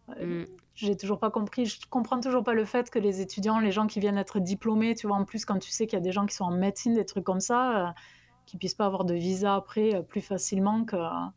[0.08, 0.44] mm.
[0.74, 3.86] J'ai toujours pas compris, je comprends toujours pas le fait que les étudiants, les gens
[3.86, 6.12] qui viennent être diplômés, tu vois, en plus quand tu sais qu'il y a des
[6.12, 7.90] gens qui sont en médecine, des trucs comme ça, euh,
[8.44, 10.96] qui puissent pas avoir de visa après euh, plus facilement que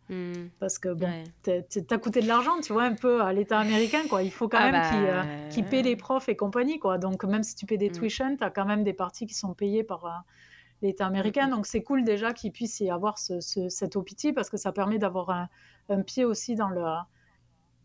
[0.10, 0.50] mm.
[0.60, 1.10] parce que bon,
[1.42, 4.24] t'as coûté de l'argent, tu vois, un peu à l'État américain, quoi.
[4.24, 6.98] Il faut quand ah même qu'ils paient les profs et compagnie, quoi.
[6.98, 7.94] Donc même si tu paies des mm.
[7.94, 10.26] tuitions, tu as quand même des parties qui sont payées par
[10.82, 11.48] l'État américain.
[11.48, 15.00] Donc c'est cool déjà qu'il puisse y avoir ce, cet OPT parce que ça permet
[15.00, 15.48] d'avoir un,
[15.88, 16.84] un, pied aussi dans le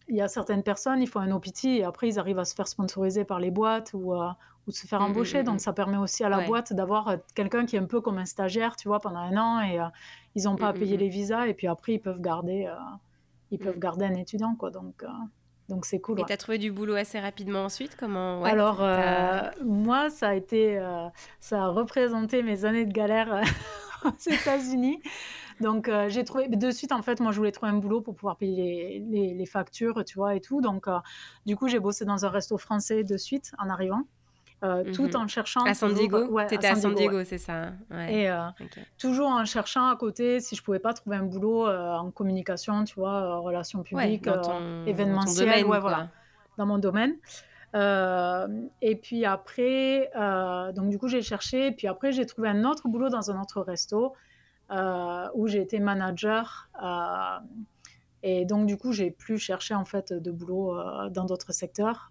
[0.08, 2.54] il y a certaines personnes, il faut un OPT et après ils arrivent à se
[2.54, 4.28] faire sponsoriser par les boîtes ou, euh,
[4.66, 5.42] ou se faire mmh, embaucher.
[5.42, 5.60] Mmh, Donc mmh.
[5.60, 8.26] ça permet aussi à la boîte d'avoir euh, quelqu'un qui est un peu comme un
[8.26, 9.84] stagiaire, tu vois, pendant un an et euh,
[10.34, 12.68] ils n'ont pas à payer les visas et puis après ils peuvent garder,
[13.50, 14.70] ils peuvent garder un étudiant, quoi.
[14.70, 15.04] Donc
[15.68, 16.20] donc c'est cool.
[16.20, 17.96] Et tu as trouvé du boulot assez rapidement ensuite?
[17.96, 18.82] Comment Alors
[19.64, 20.78] moi ça a été,
[21.40, 23.42] ça a représenté mes années de galère
[24.04, 25.00] aux États-Unis.
[25.60, 28.14] Donc, euh, j'ai trouvé de suite, en fait, moi, je voulais trouver un boulot pour
[28.14, 30.60] pouvoir payer les, les, factures, tu vois, et tout.
[30.60, 30.98] Donc, euh,
[31.46, 34.02] du coup, j'ai bossé dans un resto français de suite en arrivant.
[34.62, 35.16] Euh, tout mhm.
[35.16, 35.62] en cherchant.
[35.64, 36.26] À San Diego?
[36.28, 37.72] ouais, T'étais à San Diego, c'est ça.
[37.90, 38.08] Hein?
[38.08, 38.30] Et
[38.98, 42.94] toujours en cherchant à côté si je pouvais pas trouver un boulot en communication, tu
[42.94, 44.28] vois, relations publiques,
[44.86, 46.08] événementielles, ouais, voilà,
[46.56, 47.16] dans mon domaine.
[47.74, 50.10] et puis après,
[50.74, 51.72] donc du coup, j'ai cherché.
[51.72, 54.14] Puis après, j'ai trouvé un autre boulot dans un autre resto.
[54.70, 56.70] Euh, où j'ai été manager.
[56.82, 57.38] Euh,
[58.22, 62.08] et donc, du coup, j'ai plus cherché en fait de boulot euh, dans d'autres secteurs.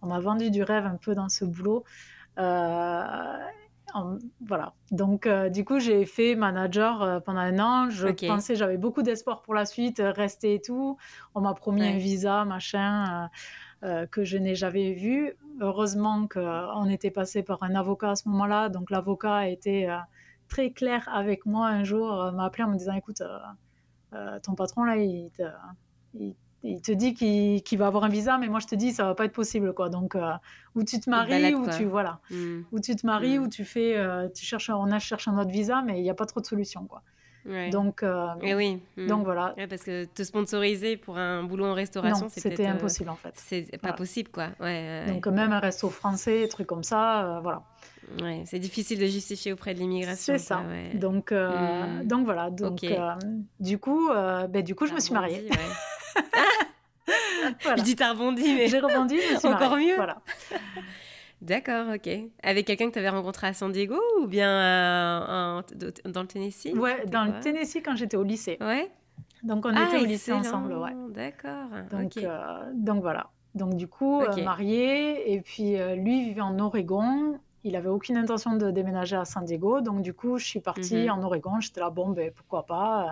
[0.00, 1.84] on m'a vendu du rêve un peu dans ce boulot.
[2.36, 3.42] voilà.
[4.90, 7.90] Donc, du coup, j'ai fait manager pendant un an.
[7.90, 10.96] Je pensais, j'avais beaucoup d'espoir pour la suite, rester et tout.
[11.34, 13.28] On m'a promis un visa, machin,
[13.82, 15.34] que je n'ai jamais vu.
[15.60, 18.70] Heureusement qu'on était passé par un avocat à ce moment-là.
[18.70, 19.86] Donc, l'avocat a été
[20.48, 23.38] très clair avec moi un jour, euh, m'a appelé en me disant écoute, euh,
[24.14, 25.42] euh, ton patron là, il te,
[26.64, 29.14] il, te dit qu'il va avoir un visa, mais moi je te dis ça va
[29.14, 29.88] pas être possible quoi.
[29.88, 30.16] Donc
[30.74, 32.62] ou tu te maries ou tu voilà, hmm.
[32.72, 33.42] ou tu te maries hmm.
[33.42, 33.96] ou tu fais,
[34.34, 36.46] tu cherches, on a cherché un autre visa, mais il n'y a pas trop de
[36.46, 37.02] solutions quoi.
[37.70, 38.04] Donc,
[38.42, 38.82] Et oui.
[38.96, 39.06] Hmm.
[39.06, 39.54] donc voilà.
[39.70, 43.34] parce que te sponsoriser pour un boulot en restauration, c'était impossible en fait.
[43.36, 44.48] C'est pas possible quoi.
[44.58, 47.62] Ouais, donc même un resto français, truc comme ça, voilà.
[48.20, 50.34] Ouais, c'est difficile de justifier auprais de l'immigration.
[50.34, 50.62] C'est ça.
[50.94, 52.06] Donc, euh, hmm.
[52.06, 52.50] donc voilà.
[52.50, 53.12] Donc, euh,
[53.60, 55.48] du coup, euh, ben, du coup, je me suis mariée.
[57.76, 59.96] Je dis t'as rebondi, mais j'ai rebondi, je me suis encore mieux.
[59.96, 60.20] Voilà.
[61.40, 62.10] D'accord, ok.
[62.42, 65.62] Avec quelqu'un que tu avais rencontré à San Diego ou bien
[66.04, 66.74] dans le Tennessee?
[66.74, 68.58] Ouais, dans le Tennessee quand j'étais au lycée.
[68.60, 68.90] Ouais.
[69.42, 70.92] Donc on était au lycée ensemble, ouais.
[71.08, 71.68] D'accord.
[71.90, 72.18] Donc,
[72.74, 73.30] donc voilà.
[73.54, 78.70] Donc du coup, marié, et puis lui vivait en Oregon il avait aucune intention de
[78.70, 79.80] déménager à San Diego.
[79.80, 81.10] Donc, du coup, je suis partie mhm.
[81.10, 81.60] en Oregon.
[81.60, 83.02] J'étais là, bon, ben, pourquoi pas.
[83.02, 83.08] Euh.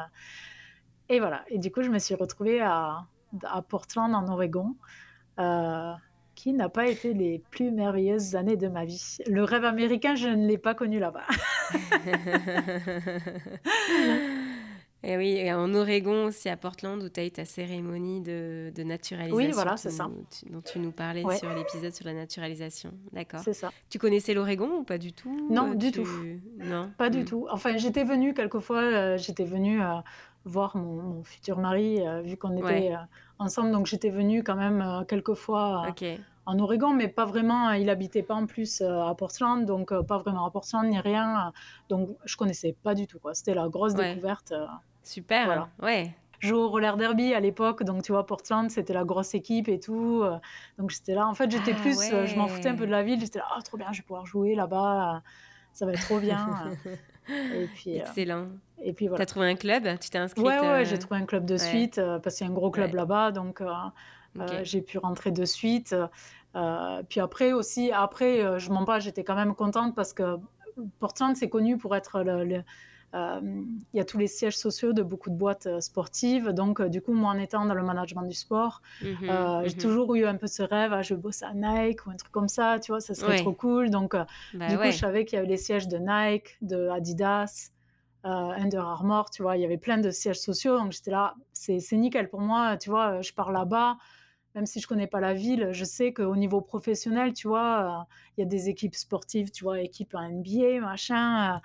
[1.09, 1.45] Et voilà.
[1.49, 3.05] Et du coup, je me suis retrouvée à,
[3.43, 4.75] à Portland, en Oregon,
[5.39, 5.93] euh,
[6.35, 9.19] qui n'a pas été les plus merveilleuses années de ma vie.
[9.27, 11.27] Le rêve américain, je ne l'ai pas connu là-bas.
[15.03, 18.83] Et oui, en Oregon aussi, à Portland, où tu as eu ta cérémonie de, de
[18.83, 19.37] naturalisation.
[19.37, 20.09] Oui, voilà, c'est ça.
[20.51, 22.93] dont tu nous parlais sur l'épisode sur la naturalisation.
[23.13, 23.41] D'accord.
[23.41, 23.71] C'est ça.
[23.89, 25.49] Tu connaissais l'Oregon ou pas du tout?
[25.51, 26.09] Non, du tout.
[26.59, 26.91] Non?
[26.97, 27.25] Pas du hmm.
[27.25, 27.47] tout.
[27.51, 29.97] Enfin, j'étais venue quelquefois, euh, j'étais venue euh,
[30.45, 32.95] voir mon, futur mari, euh, vu qu'on était
[33.39, 33.71] ensemble.
[33.71, 35.87] Donc, j'étais venue quand même quelquefois.
[36.47, 37.73] En Oregon, mais pas vraiment.
[37.73, 41.53] Il habitait pas en plus à Portland, donc pas vraiment à Portland ni rien.
[41.89, 43.19] donc je connaissais pas du tout.
[43.33, 44.55] C'était la grosse découverte.
[45.03, 45.69] Super.
[45.81, 46.15] Ouais.
[46.41, 47.85] jouer au roller derby à l'époque.
[47.85, 50.25] Donc, tu vois, Portland, c'était la grosse équipe et tout.
[50.79, 51.27] Donc, j'étais là.
[51.27, 53.21] En fait, j'étais ah plus, je m'en foutais un peu de la ville.
[53.21, 55.23] J'étais là, oh, trop bien, je vais pouvoir jouer là-bas.
[55.73, 56.49] Ça va être trop bien.
[57.29, 58.49] et puis, Excellent.
[58.83, 59.25] Et puis voilà.
[59.25, 59.85] T'as trouvé un club?
[60.01, 62.53] Tu t'es inscrite Ouais, ouais, j'ai trouvé un club de suite parce qu'il y a
[62.53, 63.31] un gros club là-bas.
[63.31, 63.63] Donc,
[64.62, 65.94] j'ai pu rentrer de suite.
[67.09, 70.37] puis après aussi, après, je m'en pas, j'étais quand même contente parce que
[70.99, 72.62] Portland, c'est connu pour être le,
[73.14, 76.51] il y a tous les sièges sociaux de beaucoup de boîtes sportives.
[76.51, 79.07] Donc, du coup, moi, en étant dans le management du sport, mmh
[79.64, 82.16] j'ai mmh toujours eu un peu ce rêve, ah, je bosse à Nike ou un
[82.16, 83.90] truc comme ça, tu vois, ça serait trop cool.
[83.90, 87.70] Donc, bah du coup, je savais qu'il y avait les sièges de Nike, de Adidas,
[88.25, 90.77] Under Armour, tu vois, il y avait plein de sièges sociaux.
[90.79, 93.96] Donc, j'étais là, c'est nickel pour moi, tu vois, je pars là-bas
[94.57, 98.40] même si je connais pas la ville, je sais qu'au niveau professionnel, tu vois, il
[98.40, 101.61] y a des équipes sportives, tu vois, équipes NBA, machin.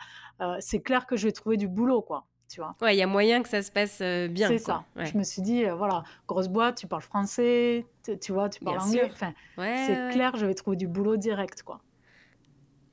[0.59, 2.27] c'est clair que je vais trouver du boulot, quoi.
[2.49, 2.75] Tu vois.
[2.81, 4.49] Ouais, il y a moyen que ça se passe bien.
[4.49, 4.83] C'est ça.
[4.97, 7.85] Je me suis dit, voilà, grosse boîte, tu parles français,
[8.19, 9.09] tu vois, tu parles anglais.
[9.09, 11.79] Enfin, c'est clair, je vais trouver du boulot direct, quoi.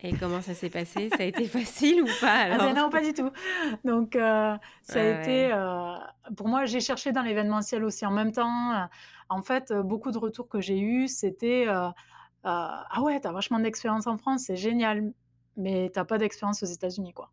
[0.00, 1.08] Et comment ça s'est passé?
[1.08, 3.30] Ça a été facile ou pas ah ben Non, pas du tout.
[3.84, 4.60] Donc, ça
[4.94, 5.52] a été.
[6.36, 8.88] Pour moi, j'ai cherché dans l'événementiel aussi en même temps.
[9.28, 11.66] En fait, beaucoup de retours que j'ai eus, c'était
[12.44, 15.12] Ah ouais, t'as vachement d'expérience en France, c'est génial,
[15.56, 17.30] mais t'as pas d'expérience aux États-Unis, quoi.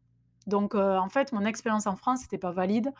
[0.47, 2.91] Donc, en fait, mon expérience en France n'était pas valide.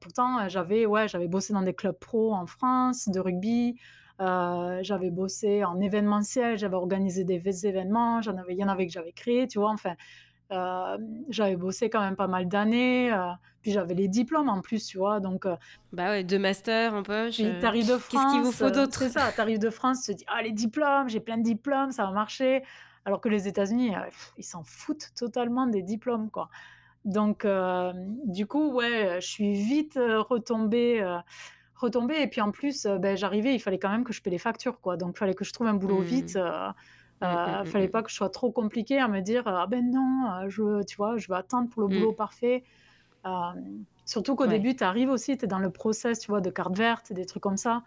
[0.00, 3.78] pourtant, j'avais ouais, bossé dans des clubs pro en France de rugby.
[4.18, 9.46] j'avais bossé en événementiel, j'avais organisé des événements, il y en avait que j'avais créé,
[9.48, 9.70] tu vois.
[9.70, 9.94] Enfin,
[11.28, 13.12] j'avais bossé quand même pas mal d'années.
[13.62, 15.20] Puis j'avais les diplômes en plus, tu vois.
[15.20, 15.56] Donc, euh,
[15.92, 17.36] bah ouais, deux masters en poche.
[17.36, 18.10] Puis t'arrives de France.
[18.10, 18.98] Qu'est-ce qu'il vous faut d'autre?
[18.98, 21.92] C'est ça, t'arrives de France, tu te dis, ah, les diplômes, j'ai plein de diplômes,
[21.92, 22.64] ça va marcher.
[23.04, 23.92] Alors que les États-Unis,
[24.36, 26.48] ils s'en foutent totalement des diplômes, quoi.
[27.04, 27.46] Donc,
[28.24, 31.04] du coup, ouais, je suis vite retombée.
[31.76, 34.38] retombée et puis en plus, ben, j'arrivais, il fallait quand même que je paie les
[34.38, 34.96] factures, quoi.
[34.96, 36.04] Donc, il fallait que je trouve un boulot mmh.
[36.04, 36.38] vite.
[37.22, 40.48] Il ne fallait pas que je sois trop compliqué à me dire ah ben non,
[40.48, 41.98] je, tu vois, je vais attendre pour le mmh.
[41.98, 42.64] boulot parfait.
[43.24, 43.30] Euh,
[44.04, 46.76] surtout qu'au début, tu arrives aussi, tu es dans le process, tu vois, de carte
[46.76, 47.82] verte, des trucs comme ça.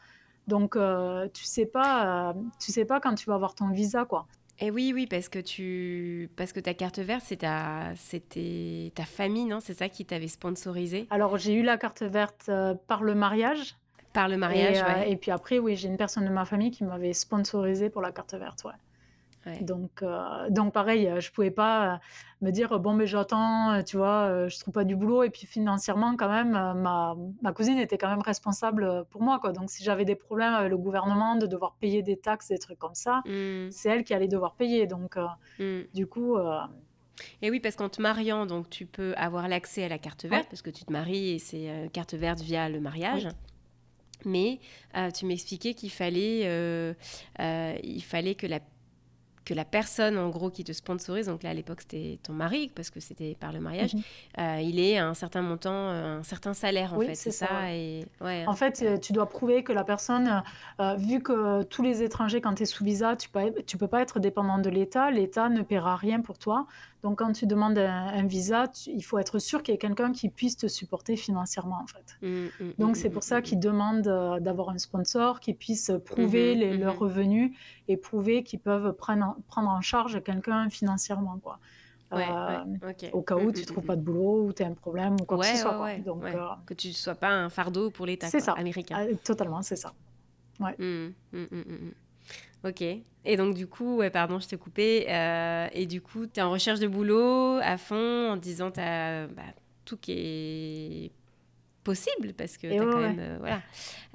[0.47, 4.05] Donc, euh, tu sais pas, euh, tu sais pas quand tu vas avoir ton visa,
[4.05, 4.27] quoi.
[4.59, 9.03] Et oui, oui, parce que tu, parce que ta carte verte, c'est ta, c'était ta
[9.03, 9.59] famille, non?
[9.59, 11.07] C'est ça qui t'avait sponsorisé?
[11.09, 12.49] Alors, j'ai eu la carte verte
[12.87, 13.75] par le mariage.
[14.13, 16.85] Par le mariage, et, et puis après, oui, j'ai une personne de ma famille qui
[16.85, 18.71] m'avait sponsorisé pour la carte verte, ouais.
[19.61, 21.99] Donc, euh, donc pareil, je pouvais pas
[22.41, 26.15] me dire bon mais j'attends, tu vois, je trouve pas du boulot et puis financièrement
[26.15, 29.51] quand même ma, ma cousine était quand même responsable pour moi quoi.
[29.51, 32.79] Donc si j'avais des problèmes avec le gouvernement de devoir payer des taxes des trucs
[32.79, 33.71] comme ça, mmh.
[33.71, 34.87] c'est elle qui allait devoir payer.
[34.87, 35.17] Donc
[35.59, 35.81] mmh.
[35.93, 36.37] du coup.
[37.41, 40.47] Et oui, parce qu'en te mariant, donc tu peux avoir l'accès à la carte verte
[40.49, 43.27] parce que tu te maries et c'est carte verte via le mariage.
[44.25, 44.59] Mais
[45.13, 46.41] tu m'expliquais qu'il fallait,
[47.39, 48.59] il fallait que la
[49.45, 52.71] que la personne, en gros, qui te sponsorise, donc là, à l'époque, c'était ton mari,
[52.73, 54.01] parce que c'était par le mariage, mhm.
[54.39, 57.71] euh, il est à un certain montant, euh, un certain salaire, en fait, c'est ça,
[57.71, 58.05] et...
[58.21, 60.43] ouais, En fait, euh, tu dois prouver que la personne,
[60.97, 64.01] vu que tous les étrangers, quand tu es sous visa, tu peux, tu peux pas
[64.01, 66.65] être dépendant de l'État, l'État ne paiera rien pour toi.
[67.05, 70.27] Donc, quand tu demandes un, visa, il faut être sûr qu'il y ait quelqu'un qui
[70.27, 72.17] puisse te supporter financièrement, en fait.
[72.23, 76.55] Mmh, mmh, mmh, Donc, c'est pour ça qu'ils demandent d'avoir un sponsor qui puisse prouver
[76.55, 77.55] les, leurs revenus
[77.87, 81.59] et prouver qu'ils peuvent prendre, prendre en charge quelqu'un financièrement, quoi.
[82.11, 82.63] Euh,
[83.13, 85.25] au cas où tu ne trouves pas de boulot ou tu as un problème ou
[85.25, 85.97] quoi que ce soit.
[86.03, 88.95] Donc, euh, que tu ne sois pas un fardeau pour l'État américain.
[88.97, 89.93] Ah, totalement, c'est ça.
[90.59, 90.75] Ouais.
[92.65, 92.83] Ok.
[93.27, 95.05] Et donc, du coup, ouais, pardon, je t'ai coupé.
[95.09, 98.79] Euh, et du coup, tu es en recherche de boulot à fond en disant tu
[98.79, 99.43] as bah,
[99.83, 101.11] tout qui est
[101.83, 103.61] possible parce que tu as quand même euh, voilà,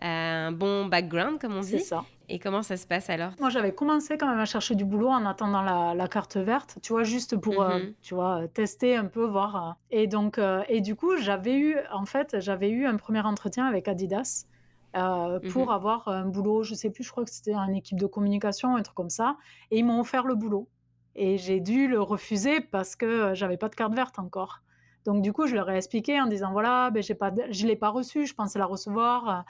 [0.01, 1.71] un bon background, comme on dit.
[1.71, 2.05] C'est ça.
[2.29, 3.33] Et comment ça se passe alors?
[3.41, 6.93] Moi, j'avais commencé quand même à chercher du boulot en attendant la, carte verte, tu
[6.93, 7.93] vois, juste pour, euh, mhm.
[8.03, 9.77] tu vois, tester un peu, voir.
[9.91, 13.89] Et donc, et du coup, j'avais eu, en fait, j'avais eu un premier entretien avec
[13.89, 14.47] Adidas.
[14.97, 17.99] Euh, pour mmh avoir un boulot, je sais plus, je crois que c'était une équipe
[17.99, 19.37] de communication, un truc comme ça.
[19.71, 20.69] Et ils m'ont offert le boulot.
[21.15, 24.63] Et j'ai dû le refuser parce que j'avais pas de carte verte encore.
[25.05, 27.77] Donc du coup, je leur ai expliqué en disant voilà, ben, j'ai pas, je l'ai
[27.77, 29.45] pas reçu, je pensais la recevoir.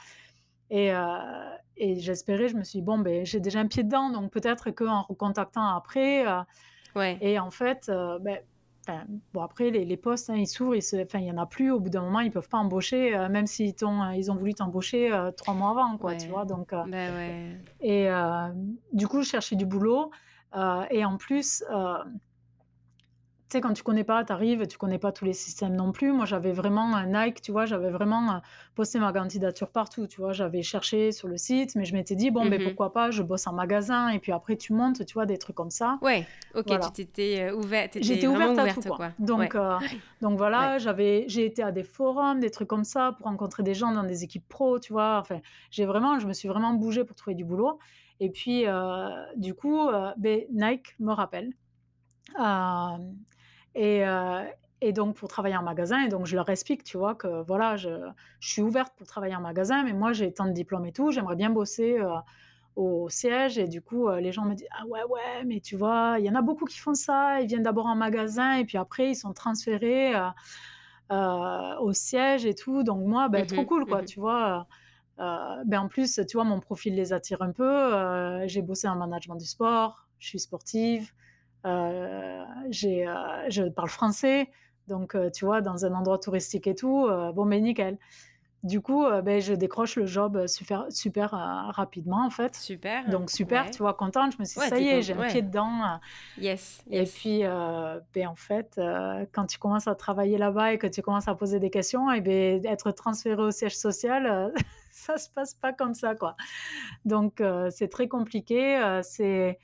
[0.71, 1.07] Et, euh,
[1.77, 4.71] et j'espérais, je me suis dit, bon, ben, j'ai déjà un pied dedans, donc peut-être
[4.71, 6.27] qu'en recontactant après.
[6.27, 6.43] Euh,
[6.97, 7.19] ouais.
[7.21, 8.39] Et en fait, ben,
[9.33, 11.71] bon, après, les, les postes, hein, ils s'ouvrent, enfin, il n'y en a plus.
[11.71, 14.35] Au bout d'un moment, ils ne peuvent pas embaucher, euh, même s'ils euh, ils ont
[14.35, 16.45] voulu t'embaucher euh, trois mois avant, quoi, tu vois.
[16.45, 16.85] Donc, bah
[17.81, 18.09] Et
[18.93, 20.11] du coup, je cherchais du boulot.
[20.91, 21.65] et en plus,
[23.51, 25.91] tu sais, quand tu connais pas, tu arrives, tu connais pas tous les systèmes non
[25.91, 26.13] plus.
[26.13, 28.39] Moi, j'avais vraiment un Nike, tu vois, j'avais vraiment euh,
[28.77, 30.33] posté ma candidature partout, tu vois.
[30.33, 33.11] J'avais cherché sur le site, mais je m'étais dit, bon, mais ben, mmh pourquoi pas,
[33.11, 35.99] je bosse en magasin, et puis après, tu montes, tu vois, des trucs comme ça.
[36.01, 37.99] Ouais, ok, tu t'étais euh, ouverte.
[38.01, 39.11] J'étais ouverte, à tout, quoi.
[39.19, 39.79] Donc, euh,
[40.21, 43.75] donc voilà, j'avais, j'ai été à des forums, des trucs comme ça, pour rencontrer des
[43.75, 45.19] gens dans des équipes pro, tu vois.
[45.19, 45.41] Enfin,
[45.73, 47.81] j'ai vraiment, je me suis vraiment bougée pour trouver du boulot.
[48.21, 48.65] Et puis,
[49.37, 51.51] du coup, ben, Nike me rappelle.
[53.75, 54.45] Et, euh,
[54.81, 57.77] et, donc, pour travailler en magasin, et donc je leur explique, tu vois, que voilà,
[57.77, 57.89] je,
[58.41, 61.11] je suis ouverte pour travailler en magasin, mais moi, j'ai tant de diplômes et tout,
[61.11, 62.09] j'aimerais bien bosser euh,
[62.77, 63.59] au siège.
[63.59, 66.25] Et du coup, euh, les gens me disent, ah ouais, ouais, mais tu vois, il
[66.25, 69.11] y en a beaucoup qui font ça, ils viennent d'abord en magasin, et puis après,
[69.11, 70.15] ils sont transférés
[71.11, 72.83] au siège et tout.
[72.83, 74.67] Donc, moi, ben, trop mmh cool, quoi, mmh tu vois.
[75.19, 78.47] ben en plus, tu vois, mon profil les attire un peu.
[78.47, 81.13] j'ai bossé en management du sport, je suis sportive.
[81.67, 82.45] Euh,
[82.85, 84.49] euh, je parle français,
[84.89, 87.99] donc euh, tu vois, dans un endroit touristique et tout, bon, mais nickel.
[88.63, 92.55] Du coup, ben, je décroche le job super, super rapidement, en fait.
[92.55, 93.09] Super.
[93.09, 94.35] Donc, super, tu vois, contente.
[94.35, 95.99] Je me suis dit, ça y est, j'ai un pied dedans.
[96.37, 96.85] Yes.
[96.91, 98.79] Et puis, ben, en fait,
[99.33, 102.21] quand tu commences à travailler là-bas et que tu commences à poser des questions, et
[102.21, 104.53] ben, être transféré au siège social,
[104.93, 106.37] ça se passe pas comme ça, quoi.
[107.07, 109.01] Donc, c'est très compliqué.
[109.03, 109.59] c'est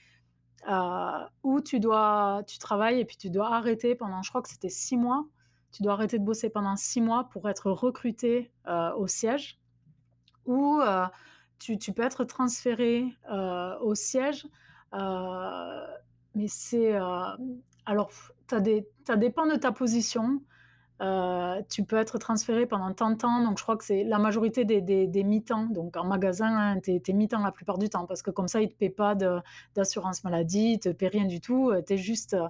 [1.42, 4.68] où tu dois, tu travailles et puis tu dois arrêter pendant, je crois que c'était
[4.68, 5.26] six mois.
[5.72, 9.60] Tu dois arrêter de bosser pendant six mois pour être recruté euh, au siège.
[10.46, 11.06] Ou euh,
[11.58, 13.06] tu, tu, peux être transféré
[13.80, 14.46] au siège.
[14.92, 16.94] mais c'est.
[17.84, 18.10] alors,
[18.48, 18.60] ça
[19.16, 20.40] dépend de ta position.
[21.02, 23.42] Euh, tu peux être transféré pendant tant de temps.
[23.42, 25.66] Donc, je crois que c'est la majorité des, des, mi-temps.
[25.66, 28.60] Donc, en magasin, hein, tu es, mi-temps la plupart du temps parce que comme ça,
[28.60, 29.14] ils ne te paient pas
[29.74, 31.70] d'assurance maladie, ils ne te paient rien du tout.
[31.70, 32.48] Euh, es juste, euh,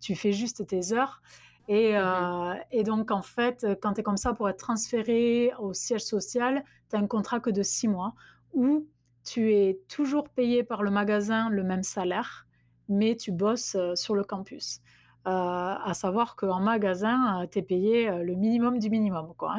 [0.00, 1.20] tu fais juste tes heures.
[1.68, 5.72] Et, mmh et donc, en fait, quand tu es comme ça pour être transféré au
[5.72, 8.14] siège social, tu as un contrat que de six mois
[8.52, 8.86] où
[9.24, 12.46] tu es toujours payé par le magasin le même salaire,
[12.88, 14.80] mais tu bosses sur le campus.
[15.26, 19.34] Euh, à savoir qu'en magasin, euh, tu es payé euh, le minimum du minimum.
[19.36, 19.54] Quoi,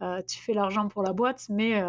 [0.00, 0.22] hein.
[0.26, 1.82] tu fais l'argent pour la boîte, mais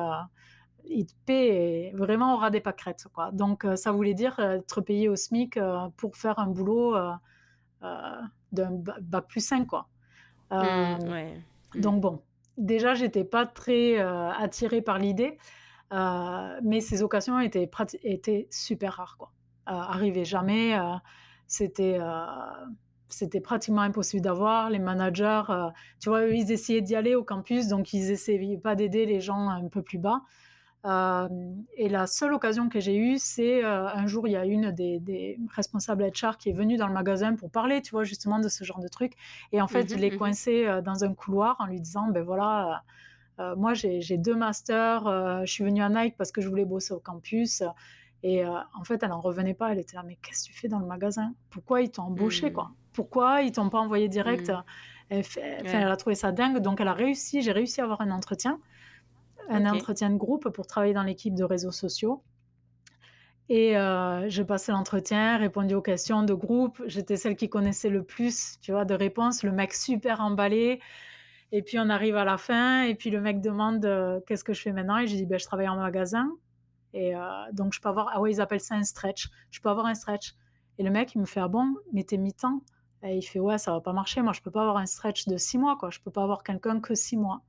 [0.84, 3.08] il te paie vraiment au ras des pâquerettes.
[3.13, 3.32] Quoi.
[3.32, 5.60] Donc, ça voulait dire être payé au SMIC
[5.97, 6.95] pour faire un boulot
[7.82, 9.65] d'un bac plus 5.
[9.65, 9.88] Quoi.
[10.51, 11.80] Mmh, mmh.
[11.82, 12.21] Donc, bon,
[12.58, 15.38] déjà, j'étais pas très attirée par l'idée,
[15.91, 17.69] mais ces occasions étaient,
[18.04, 19.17] étaient super rares.
[19.17, 19.32] Quoi.
[19.65, 20.78] arrivaient jamais.
[21.47, 21.99] c'était
[23.10, 24.70] c'était pratiquement impossible d'avoir.
[24.70, 28.76] Les managers, euh, tu vois, ils essayaient d'y aller au campus, donc ils essayaient pas
[28.76, 30.22] d'aider les gens un peu plus bas.
[30.86, 31.28] Euh,
[31.78, 34.72] et la seule occasion que j'ai eue, c'est euh, un jour, il y a une
[34.72, 38.50] des, responsables HR qui est venue dans le magasin pour parler, tu vois, justement de
[38.50, 39.13] ce genre de truc.
[39.52, 42.84] Et en fait, je l'ai coincé dans un couloir en lui disant, ben voilà,
[43.58, 47.00] moi j'ai deux masters, je suis venue à Nike parce que je voulais bosser au
[47.00, 47.63] campus.
[48.28, 49.72] Et en fait, elle n'en revenait pas.
[49.72, 51.36] Elle était là, mais qu'est-ce que tu fais dans le magasin?
[51.52, 52.72] Pourquoi ils t'ont embauché, quoi?
[52.92, 54.50] Pourquoi ils t'ont pas envoyé direct?
[55.12, 55.22] Mmh.
[55.66, 57.44] elle, a trouvé ça dingue, donc elle a réussi.
[57.44, 58.60] J'ai réussi à avoir un entretien,
[59.48, 62.24] un entretien de groupe pour travailler dans l'équipe de réseaux sociaux.
[63.48, 66.82] Et euh, j'ai passé l'entretien, répondu aux questions de groupe.
[66.88, 69.44] J'étais celle qui connaissait le plus, tu vois, de réponses.
[69.44, 70.80] Le mec super emballé.
[71.52, 74.54] Et puis on arrive à la fin, et puis le mec demande euh, qu'est-ce que
[74.54, 76.28] je fais maintenant, et j'ai dit ben, je travaille en magasin.
[76.96, 77.20] Et euh,
[77.52, 79.28] donc je peux avoir, ah ouais, ils appellent ça un stretch.
[79.52, 80.34] Je peux avoir un stretch.
[80.78, 82.62] Et le mec il me fait ah bon, mais t'es mi-temps.
[83.04, 84.22] Et il fait ouais, ça va pas marcher.
[84.22, 85.90] Moi, je peux pas avoir un stretch de six mois, quoi.
[85.92, 87.44] Je peux pas avoir quelqu'un que six mois.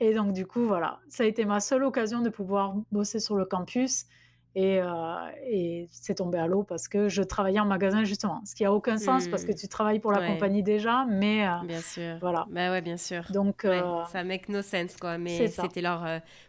[0.00, 3.34] Et donc, du coup, voilà, ça a été ma seule occasion de pouvoir bosser sur
[3.34, 4.06] le campus.
[4.54, 8.64] Et, euh, c'est tombé à l'eau parce que je travaillais en magasin justement, ce qui
[8.64, 9.56] a aucun sens parce que mmh.
[9.56, 12.46] tu travailles pour la compagnie déjà, mais euh, bien sûr, voilà.
[12.50, 13.24] Bah ouais, bien sûr.
[13.30, 16.04] Donc euh, ça make no sense quoi, mais c'était leur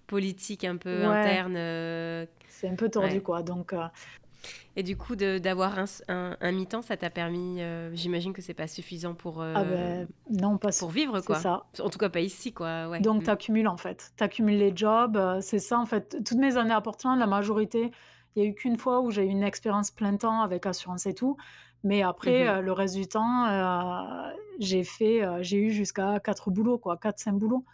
[0.07, 2.27] politique un peu interne.
[2.47, 3.73] C'est un peu tordu quoi, donc
[4.75, 8.67] et du coup, d'avoir un, un, mi-temps, ça t'a permis, euh, j'imagine que c'est pas
[8.67, 11.35] suffisant pour, euh, ah ben, non, pas pour vivre, quoi.
[11.35, 11.65] ça.
[11.79, 12.87] En tout cas, pas ici, quoi.
[12.87, 13.01] Ouais.
[13.01, 13.25] Donc, mm.
[13.25, 14.13] tu accumules, en fait.
[14.15, 15.17] Tu accumules les jobs.
[15.17, 16.23] Euh, c'est ça, en fait.
[16.23, 17.91] Toutes mes années à Portland, la majorité,
[18.35, 21.05] il n'y a eu qu'une fois où j'ai eu une expérience plein temps avec assurance
[21.07, 21.35] et tout.
[21.83, 22.59] Mais après, mm-hmm.
[22.61, 23.47] le reste du temps,
[24.59, 27.65] j'ai fait, j'ai eu jusqu'à quatre boulots, quoi, quatre, cinq boulots,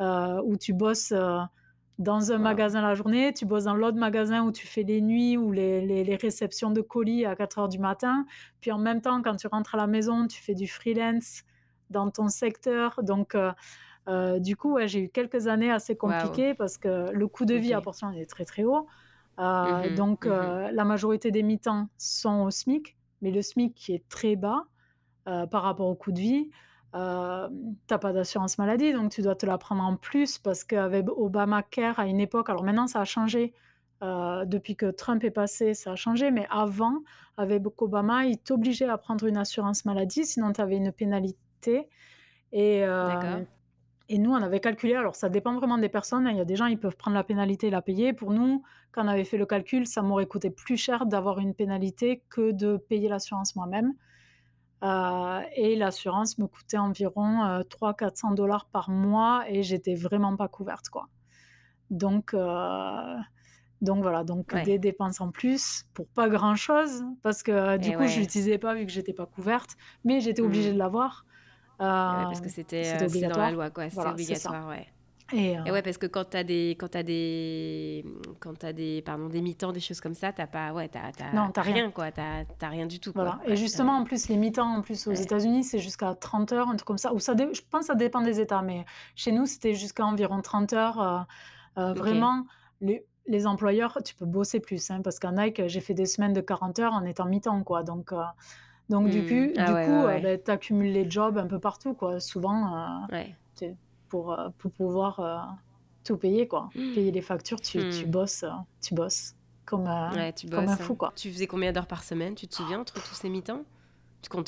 [0.00, 1.12] où tu bosses
[1.98, 5.38] dans un magasin la journée, tu bosses dans l'autre magasin où tu fais les nuits
[5.38, 8.26] ou les, les, réceptions de colis à 4 heures du matin.
[8.60, 11.42] Puis en même temps, quand tu rentres à la maison, tu fais du freelance
[11.88, 13.00] dans ton secteur.
[13.02, 13.52] Donc, euh,
[14.08, 17.72] euh, du coup, j'ai eu quelques années assez compliquées parce que le coût de vie
[17.72, 18.86] à Portland est très très haut.
[19.38, 23.94] Euh, mmh donc, mmh la majorité des mi-temps sont au SMIC, mais le SMIC qui
[23.94, 24.64] est très bas,
[25.24, 26.50] par rapport au coût de vie.
[26.94, 27.48] Euh,
[27.86, 31.98] t'as pas d'assurance maladie, donc tu dois te la prendre en plus parce qu'avec Obamacare
[31.98, 33.52] à une époque, alors maintenant ça a changé,
[34.02, 37.02] euh, depuis que Trump est passé, ça a changé, mais avant,
[37.36, 41.88] avec Obama, il t'obligeait à prendre une assurance maladie, sinon tu avais une pénalité.
[42.52, 43.42] Et, euh,
[44.08, 46.30] et nous, on avait calculé, alors ça dépend vraiment des personnes, hein.
[46.30, 48.12] il y a des gens, ils peuvent prendre la pénalité et la payer.
[48.12, 48.62] Pour nous,
[48.92, 52.52] quand on avait fait le calcul, ça m'aurait coûté plus cher d'avoir une pénalité que
[52.52, 53.94] de payer l'assurance moi-même.
[54.82, 60.88] Euh, et l'assurance me coûtait environ 300-400 dollars par mois et j'étais vraiment pas couverte.
[60.88, 61.08] quoi.
[61.90, 62.34] Donc,
[63.82, 68.06] donc voilà, donc des dépenses en plus pour pas grand chose parce que du coup
[68.06, 70.74] je l'utilisais pas vu que j'étais pas couverte, mais j'étais obligée mmh.
[70.74, 71.26] de l'avoir.
[71.80, 73.90] Euh, parce que c'était euh, dans la loi, quoi.
[73.90, 74.86] C'était obligatoire, ouais.
[75.32, 78.04] Et, ouais, parce que quand tu as des, quand as des,
[78.38, 81.50] quand as des, pardon, des mi-temps, des choses comme ça, t'as pas, ouais, t'as, non,
[81.50, 82.12] t'as rien, rien, quoi.
[82.12, 83.12] T'as, rien du tout.
[83.14, 83.40] Voilà.
[83.46, 86.76] et justement, en plus, les mi-temps, en plus, aux États-Unis, c'est jusqu'à 30 heures, un
[86.76, 87.12] truc comme ça.
[87.12, 90.40] Ou ça, je pense, que ça dépend des États, mais chez nous, c'était jusqu'à environ
[90.40, 91.26] 30 heures.
[91.76, 92.46] Vraiment,
[92.80, 96.32] les, les employeurs, tu peux bosser plus, hein, parce qu'en Nike, j'ai fait des semaines
[96.32, 97.82] de 40 heures en étant mi-temps, quoi.
[97.82, 98.22] Donc, euh,
[98.88, 99.26] donc du hmm.
[99.26, 102.20] coup, ah du coup euh, ben, tu accumules les jobs un peu partout, quoi.
[102.20, 103.68] Souvent, euh,
[104.08, 105.58] pour, pour pouvoir
[106.04, 106.70] tout payer, quoi.
[106.74, 106.94] Hmm.
[106.94, 108.10] Payer les factures, tu, tu hmm.
[108.10, 108.44] bosses,
[108.80, 109.34] tu bosses
[109.64, 109.88] comme,
[110.36, 111.12] tu comme un fou, quoi.
[111.16, 113.64] Tu faisais combien d'heures par semaine, tu te souviens, entre tous ces mi-temps?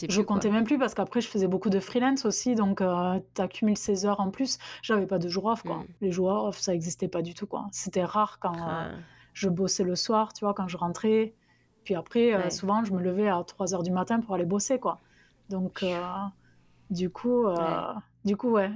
[0.09, 2.55] Je comptais même plus parce qu'après, je faisais beaucoup de freelance aussi.
[2.55, 4.59] Donc, euh, tu accumules ces heures en plus.
[4.83, 5.77] J'avais pas de jours off, quoi.
[5.77, 5.87] Mm.
[6.01, 7.67] Les jours off, ça n'existait pas du tout, quoi.
[7.71, 8.97] C'était rare quand euh,
[9.35, 11.35] je bossais le soir, tu vois, quand je rentrais.
[11.85, 14.79] Puis après, euh, souvent, je me levais à 3 heures du matin pour aller bosser,
[14.79, 15.01] quoi.
[15.49, 15.85] Donc,
[16.91, 17.47] du coup,
[18.29, 18.71] du coup, ouais.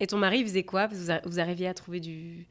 [0.00, 0.86] Et ton mari faisait quoi?
[0.86, 2.46] Vous, vous arriviez à trouver du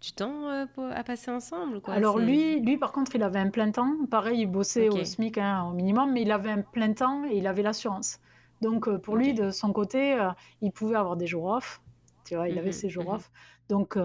[0.00, 3.50] du temps euh, à passer ensemble quoi, Alors lui, lui, par contre, il avait un
[3.50, 3.92] plein temps.
[4.10, 7.36] Pareil, il bossait au SMIC hein, au minimum, mais il avait un plein temps et
[7.36, 8.20] il avait l'assurance.
[8.60, 10.30] Donc euh, pour lui, de son côté, euh,
[10.62, 11.82] il pouvait avoir des jours off.
[12.24, 13.14] Tu vois, il avait mhm, ses jours mhm.
[13.14, 13.30] off.
[13.68, 13.98] Donc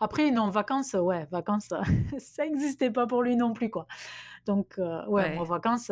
[0.00, 1.68] après, non, vacances, ouais, vacances,
[2.18, 3.86] ça n'existait pas pour lui non plus, quoi.
[4.46, 5.34] Donc, ouais, ouais.
[5.34, 5.90] moi, vacances,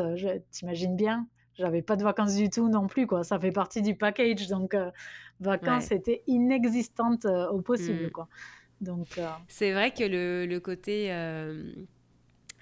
[0.50, 1.26] t'imagines bien,
[1.57, 3.24] j'avais pas de vacances du tout non plus, quoi.
[3.24, 4.76] Ça fait partie du package, donc
[5.40, 8.11] vacances étaient inexistantes au possible, mm.
[8.11, 8.28] quoi.
[8.80, 11.72] Donc, euh, C'est vrai que le, le côté, euh,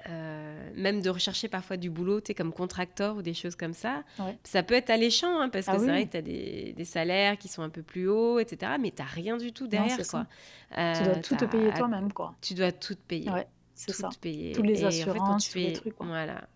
[0.09, 4.05] euh, même de rechercher parfois du boulot, tu comme contracteur ou des choses comme ça,
[4.45, 6.84] ça peut être alléchant, hein, parce que ah c'est vrai que tu as des, des,
[6.84, 9.99] salaires qui sont un peu plus hauts, etc., mais tu n'as rien du tout derrière.
[10.09, 10.26] quoi.
[10.70, 12.12] tu dois tout te payer toi-même.
[12.12, 12.34] quoi.
[12.40, 13.30] Tu dois tout te payer.
[13.30, 14.09] Ouais, c'est ça.
[14.20, 14.53] Payer.
[14.53, 15.97] Tous les assurances, tous les trucs.
[15.97, 16.07] Quoi.
[16.07, 16.47] Voilà.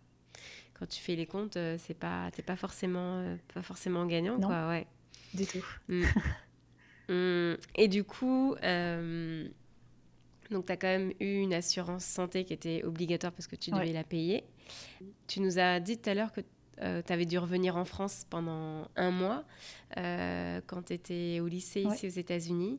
[0.79, 4.69] Quand tu fais les comptes, c'est pas, t'es pas forcément, pas forcément gagnant, quoi.
[4.69, 4.87] Ouais.
[5.35, 5.65] Du tout.
[5.89, 6.05] Mm.
[7.09, 9.49] Hum, et du coup, euh,
[10.51, 13.71] donc tu as quand même eu une assurance santé qui était obligatoire parce que tu
[13.71, 14.45] devais la payer.
[15.27, 16.41] Tu nous as dit tout à l'heure que
[16.83, 19.45] euh, tu avais dû revenir en France pendant un mois
[19.97, 22.79] euh, quand tu étais au lycée ici aux États-Unis.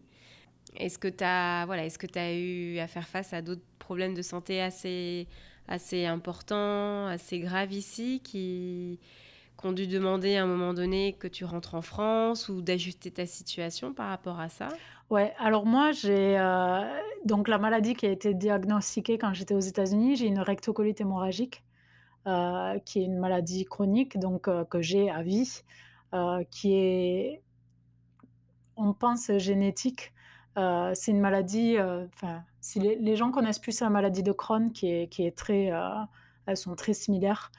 [0.76, 3.66] Est-ce que tu as, voilà, est -ce que as eu à faire face à d'autres
[3.80, 5.28] problèmes de santé assez,
[5.68, 8.99] assez importants, assez graves ici qui,
[9.57, 13.26] qu'on dû demander à un moment donné que tu rentres en France ou d'ajuster ta
[13.26, 14.70] situation par rapport à ça?
[15.09, 16.82] Ouais, alors moi j'ai euh,
[17.26, 21.63] donc la maladie qui a été diagnostiquée quand j'étais aux États-Unis, j'ai une rectocolite hémorragique
[22.28, 25.63] euh, qui est une maladie chronique donc euh, que j'ai à vie,
[26.51, 27.41] qui est
[28.76, 30.13] on pense génétique.
[30.93, 35.08] C'est une maladie, enfin si les, gens connaissent plus la maladie de Crohn qui est,
[35.08, 35.72] qui est très,
[36.47, 37.51] elles sont très similaires.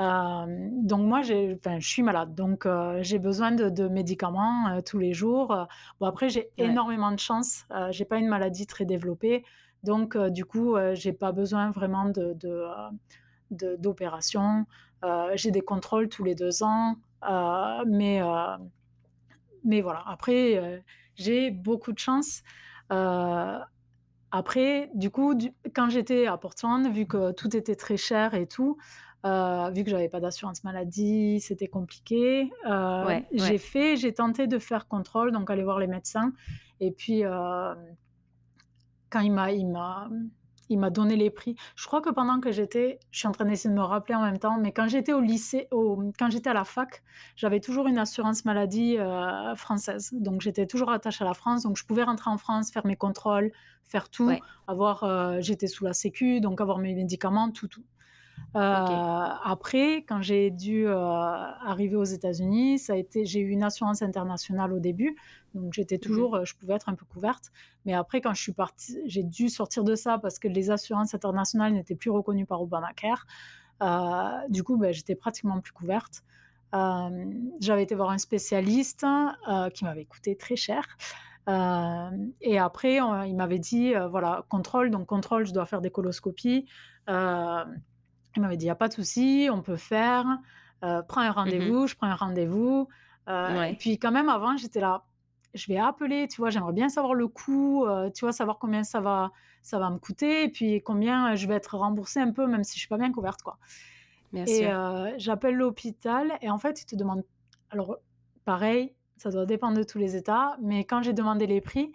[0.00, 5.12] Euh, donc moi, je suis malade, donc euh, j'ai besoin de, médicaments euh, tous les
[5.12, 5.66] jours.
[6.00, 7.64] Bon après, j'ai énormément de chance.
[7.90, 9.44] j'ai pas une maladie très développée,
[9.82, 12.36] donc du coup, j'ai pas besoin vraiment de,
[13.50, 14.66] d'opérations.
[15.34, 16.96] j'ai des contrôles tous les deux ans,
[17.86, 18.20] mais
[19.64, 20.02] mais voilà.
[20.06, 20.82] Après,
[21.16, 22.42] j'ai beaucoup de chance.
[24.30, 25.36] après, du coup,
[25.74, 28.78] quand j'étais à Portland, vu que tout était très cher et tout,
[29.26, 32.50] euh, vu que j'avais pas d'assurance maladie, c'était compliqué.
[32.68, 36.32] Euh, j'ai fait, j'ai tenté de faire contrôle, donc aller voir les médecins.
[36.78, 37.74] Et puis, euh,
[39.10, 40.08] quand il m'a, il m'a,
[40.68, 41.56] il m'a donné les prix.
[41.74, 44.22] Je crois que pendant que j'étais, je suis en train d'essayer de me rappeler en
[44.22, 47.02] même temps, mais quand j'étais au lycée, au, quand j'étais à la fac,
[47.36, 48.96] j'avais toujours une assurance maladie
[49.56, 50.10] française.
[50.12, 52.96] Donc j'étais toujours attachée à la France, donc je pouvais rentrer en France, faire mes
[52.96, 53.52] contrôles,
[53.84, 54.30] faire tout,
[54.66, 57.84] avoir, j'étais sous la Sécu, donc avoir mes médicaments, tout, tout.
[58.56, 63.62] Euh, après, quand j'ai dû euh, arriver aux États-Unis, ça a été, j'ai eu une
[63.62, 65.14] assurance internationale au début,
[65.54, 67.52] donc j'étais toujours, je pouvais être un peu couverte.
[67.84, 71.14] Mais après, quand je suis partie, j'ai dû sortir de ça parce que les assurances
[71.14, 73.26] internationales n'étaient plus reconnues par Obamacare.
[73.82, 76.22] Euh, du coup, ben, j'étais pratiquement plus couverte.
[76.72, 79.04] j'avais été voir un spécialiste
[79.74, 80.96] qui m'avait coûté très cher.
[82.40, 86.66] et après, il m'avait dit, voilà, contrôle, donc contrôle, je dois faire des coloscopies.
[88.36, 90.26] Il m'avait dit, il n'y a pas de souci, on peut faire.
[90.80, 92.88] prends un mmh rendez-vous, je prends un rendez-vous.
[93.28, 95.04] Et puis quand même, avant, j'étais là,
[95.56, 98.84] je vais appeler, tu vois, j'aimerais bien savoir le coût, euh, tu vois, savoir combien
[98.84, 99.32] ça va,
[99.62, 102.74] ça va me coûter et puis combien je vais être remboursée un peu, même si
[102.74, 103.58] je suis pas bien couverte, quoi.
[104.34, 107.24] et euh, j'appelle l'hôpital et en fait, ils te demandent,
[107.70, 107.98] alors
[108.44, 111.90] pareil, ça doit dépendre de tous les États, mais quand j'ai demandé les prix,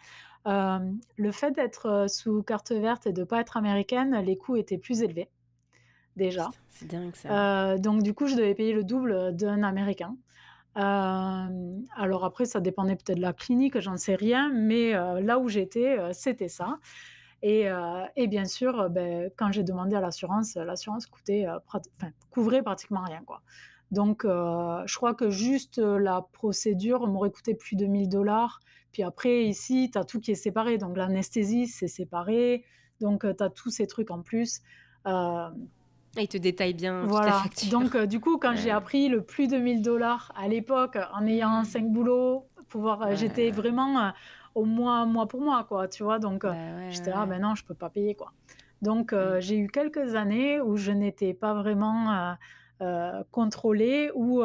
[0.48, 0.80] euh,
[1.18, 5.04] le fait d'être sous carte verte et de pas être américaine, les coûts étaient plus
[5.04, 5.30] élevés
[6.22, 6.50] déjà.
[6.70, 7.78] C'est dingue ça.
[7.78, 10.16] donc du coup, je devais payer le double d'un américain.
[10.78, 15.38] Euh, alors après, ça dépendait peut-être de la clinique, j'en sais rien, mais euh, là
[15.38, 16.78] où j'étais, euh, c'était ça.
[17.44, 17.66] Et,
[18.16, 23.24] et, bien sûr, ben, quand j'ai demandé à l'assurance, l'assurance coûtait, enfin, couvrait pratiquement rien.
[23.26, 23.42] Quoi.
[23.90, 28.60] Donc, je crois que juste la procédure m'aurait coûté plus de 1000 dollars.
[28.92, 30.78] Puis après, ici, tu as tout qui est séparé.
[30.78, 32.64] Donc, l'anesthésie, c'est séparé.
[33.00, 34.62] Donc, tu as tous ces trucs en plus.
[36.18, 37.44] Il te détaille bien voilà.
[37.70, 41.26] Donc, euh, du coup, quand j'ai appris le plus de 1000 dollars à l'époque, en
[41.26, 44.10] ayant 5 boulots, pouvoir, euh, j'étais vraiment euh,
[44.56, 46.20] au moins mois pour moi, quoi, tu vois.
[46.20, 46.56] Donc, bah
[46.90, 48.34] j'étais là, ben non, je peux pas payer, quoi.
[48.82, 49.40] Donc, mm.
[49.40, 52.36] j'ai eu quelques années où je n'étais pas vraiment
[53.32, 54.42] contrôlée, où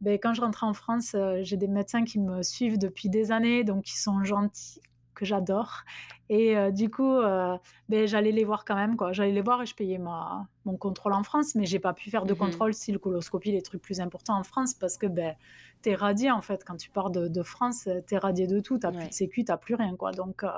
[0.00, 3.64] ben, quand je rentrais en France, j'ai des médecins qui me suivent depuis des années,
[3.64, 4.80] donc qui sont gentils,
[5.16, 5.82] que j'adore.
[6.28, 7.56] Et euh, du coup, euh,
[7.88, 8.96] ben, j'allais les voir quand même.
[8.96, 9.12] quoi.
[9.12, 12.10] J'allais les voir et je payais ma, mon contrôle en France, mais j'ai pas pu
[12.10, 15.06] faire de mmh contrôle si le coloscopie, les trucs plus importants en France, parce que
[15.06, 15.34] ben,
[15.82, 16.62] tu es radié en fait.
[16.64, 18.78] Quand tu pars de, de France, tu es radié de tout.
[18.78, 19.96] Tu plus de sécu, tu plus rien.
[19.96, 20.12] quoi.
[20.12, 20.48] Donc, euh,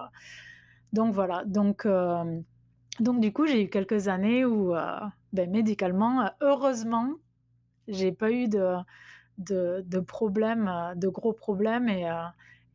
[0.93, 1.45] donc voilà.
[1.45, 1.87] Donc,
[3.01, 4.75] donc du coup, j'ai eu quelques années où,
[5.33, 7.13] ben, médicalement, heureusement,
[7.89, 8.75] j'ai pas eu de,
[9.37, 11.89] de, de problèmes, de gros problèmes.
[11.89, 12.09] Et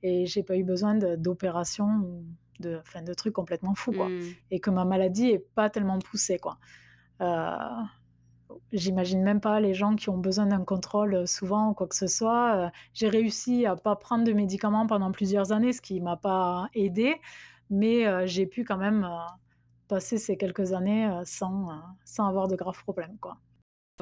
[0.04, 2.24] et j'ai pas eu besoin d'opérations
[2.60, 4.10] de, enfin, de trucs complètement fous, quoi.
[4.10, 4.22] Mmh.
[4.52, 6.58] Et que ma maladie est pas tellement poussée, quoi.
[7.22, 7.58] Euh,
[8.72, 11.96] j'imagine même pas les gens qui ont besoin d'un contrôle euh, souvent ou quoi que
[11.96, 12.56] ce soit.
[12.56, 16.68] Euh, j'ai réussi à pas prendre de médicaments pendant plusieurs années, ce qui m'a pas
[16.74, 17.16] aidé,
[17.70, 19.08] mais j'ai pu quand même
[19.88, 21.70] passer ces quelques années sans,
[22.04, 23.38] sans avoir de graves problèmes, quoi.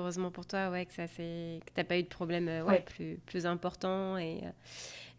[0.02, 3.20] Heureusement pour toi, ouais, que ça c'est que t'as pas eu de problème, ouais, plus
[3.26, 4.42] plus important et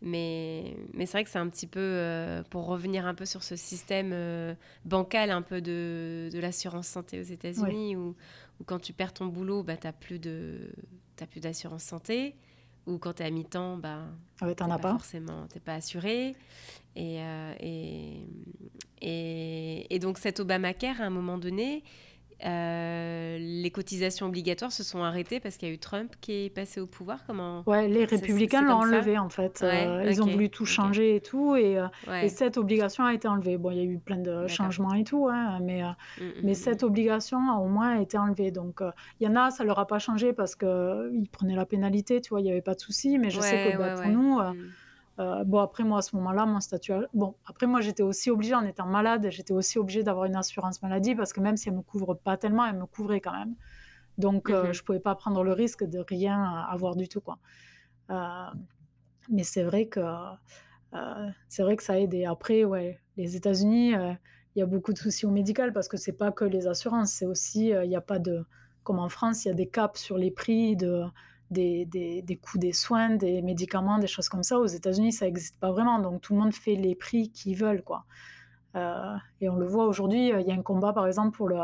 [0.03, 3.45] mais, mais c'est vrai que c'est un petit peu, euh, pour revenir un peu sur
[3.45, 4.53] ce système euh,
[4.85, 8.17] bancal un peu de, de l'assurance santé aux États-Unis, où,
[8.67, 10.19] quand tu perds ton boulot, bah, tu n'as plus
[11.41, 12.35] d'assurance santé,
[12.87, 14.01] ou quand tu es à mi-temps, bah,
[14.41, 16.35] ah ouais, as pas, forcément, tu n'es pas assuré.
[16.97, 18.27] Et, euh, et,
[19.01, 21.85] et, et, donc cet Obamacare, à un moment donné,
[22.45, 26.51] euh, les cotisations obligatoires se sont arrêtées parce qu'il y a eu Trump qui est
[26.51, 27.25] passé au pouvoir.
[27.27, 29.61] Comment Ouais, les républicains l'ont enlevé en fait.
[29.63, 31.89] Euh, ils ont voulu tout changer et tout, euh,
[32.23, 33.59] et, cette obligation a été enlevée.
[33.59, 36.53] Bon, il y a eu plein de changements et tout, hein, mais, mm, mm, mais
[36.53, 38.51] mm, cette obligation a au moins été enlevée.
[38.51, 38.81] Donc,
[39.21, 42.31] il y en a, ça leur a pas changé parce qu'ils prenaient la pénalité, tu
[42.31, 44.41] vois, il n'y avait pas de souci, mais je sais que bah, pour nous
[45.23, 46.93] euh, bon, après, moi, à ce moment-là, mon statut.
[47.15, 50.83] Bon, après, moi, j'étais aussi obligée, en étant malade, j'étais aussi obligée d'avoir une assurance
[50.83, 53.33] maladie parce que même si elle ne me couvre pas tellement, elle me couvrait quand
[53.33, 53.55] même.
[54.19, 54.73] Donc, euh, mhm.
[54.73, 57.39] je ne pouvais pas prendre le risque de rien avoir du tout, quoi.
[58.11, 58.47] Euh,
[59.31, 60.01] mais c'est vrai que.
[61.49, 62.15] c'est vrai que ça aide.
[62.15, 63.93] Et après, ouais, les États-Unis,
[64.55, 67.13] il y a beaucoup de soucis au médical parce que c'est pas que les assurances,
[67.13, 68.45] c'est aussi, il n'y a pas de.
[68.83, 71.05] Comme en France, il y a des caps sur les prix de
[71.53, 74.59] des, des, coûts des soins, des médicaments, des choses comme ça.
[74.59, 75.99] Aux États-Unis, ça n'existe pas vraiment.
[75.99, 77.83] Donc tout le monde fait les prix qu'ils veulent.
[77.83, 78.05] Quoi.
[78.77, 81.59] Euh, et on le voit aujourd'hui, il y a un combat par exemple pour, le,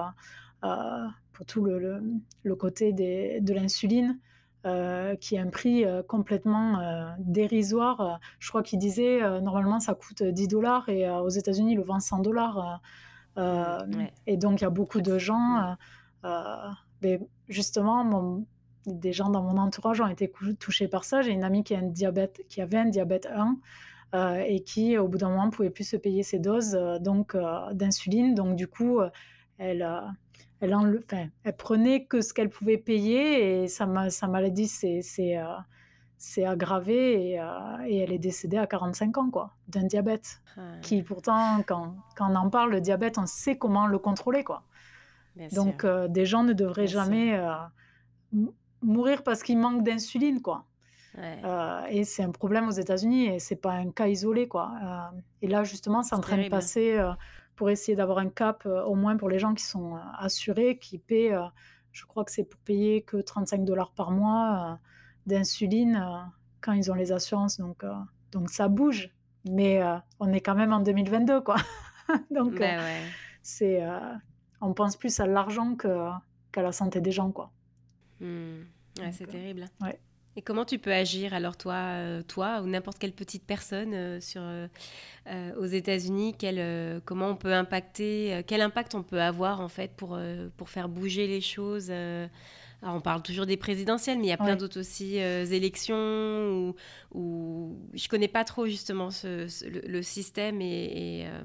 [0.65, 2.03] euh, pour tout le,
[2.43, 4.19] le, côté des, de l'insuline.
[4.67, 8.19] Euh, qui est un prix complètement dérisoire.
[8.41, 12.19] Je crois qu'il disait normalement ça coûte 10 dollars et aux États-Unis le vend 100
[12.19, 12.83] dollars.
[14.27, 15.77] Et donc il y a beaucoup de gens.
[17.03, 18.45] mais justement, mon,
[18.89, 21.23] des gens dans mon entourage ont été touchés par ça.
[21.23, 23.57] J'ai une amie qui, a un diabète, qui avait un diabète 1
[24.15, 26.99] euh, et qui, au bout d'un moment, ne pouvait plus se payer ses doses euh,
[26.99, 28.35] donc euh, d'insuline.
[28.35, 29.01] Donc, du coup,
[29.59, 29.87] elle,
[30.61, 35.37] elle, enfin, elle prenait que ce qu'elle pouvait payer et sa, sa maladie s'est
[36.45, 37.41] aggravée et,
[37.87, 40.41] et, elle est décédée à 45 ans quoi, d'un diabète.
[40.57, 40.79] Ah.
[40.81, 44.43] Qui, pourtant, quand, quand, on en parle, le diabète, on sait comment le contrôler.
[44.43, 44.63] Quoi.
[45.53, 47.39] donc, des gens ne devraient jamais
[48.83, 50.65] mourir parce qu'il manque d'insuline, quoi.
[51.17, 54.73] Euh, et c'est un problème aux États-Unis et c'est pas un cas isolé, quoi.
[54.83, 57.13] Euh, et là, justement, c'est en train de passer euh,
[57.57, 61.33] pour essayer d'avoir un cap, au moins pour les gens qui sont assurés, qui paient,
[61.91, 64.79] je crois que c'est pour payer que 35 dollars par mois.
[65.27, 67.59] d'insuline quand ils ont les assurances.
[67.59, 67.85] Donc,
[68.31, 69.11] donc ça bouge.
[69.49, 69.83] Mais
[70.21, 71.57] on est quand même en 2022, quoi.
[72.31, 72.81] donc, ben
[73.43, 73.83] c'est,
[74.61, 77.51] on pense plus à l'argent qu'à la santé des gens, quoi.
[78.21, 78.63] Mmh.
[79.13, 79.67] c'est terrible.
[79.81, 79.99] Ouais.
[80.39, 84.21] Et comment tu peux agir alors toi, euh, toi ou n'importe quelle petite personne euh,
[84.21, 84.69] sur, euh,
[85.57, 86.37] aux États-Unis,
[87.05, 90.17] comment on peut impacter, quel impact on peut avoir en fait pour,
[90.57, 91.91] pour faire bouger les choses
[92.81, 96.75] alors on parle toujours des présidentielles, mais il y a plein d'autres aussi euh, élections
[97.13, 101.43] où, je je connais pas trop justement le, système et, euh,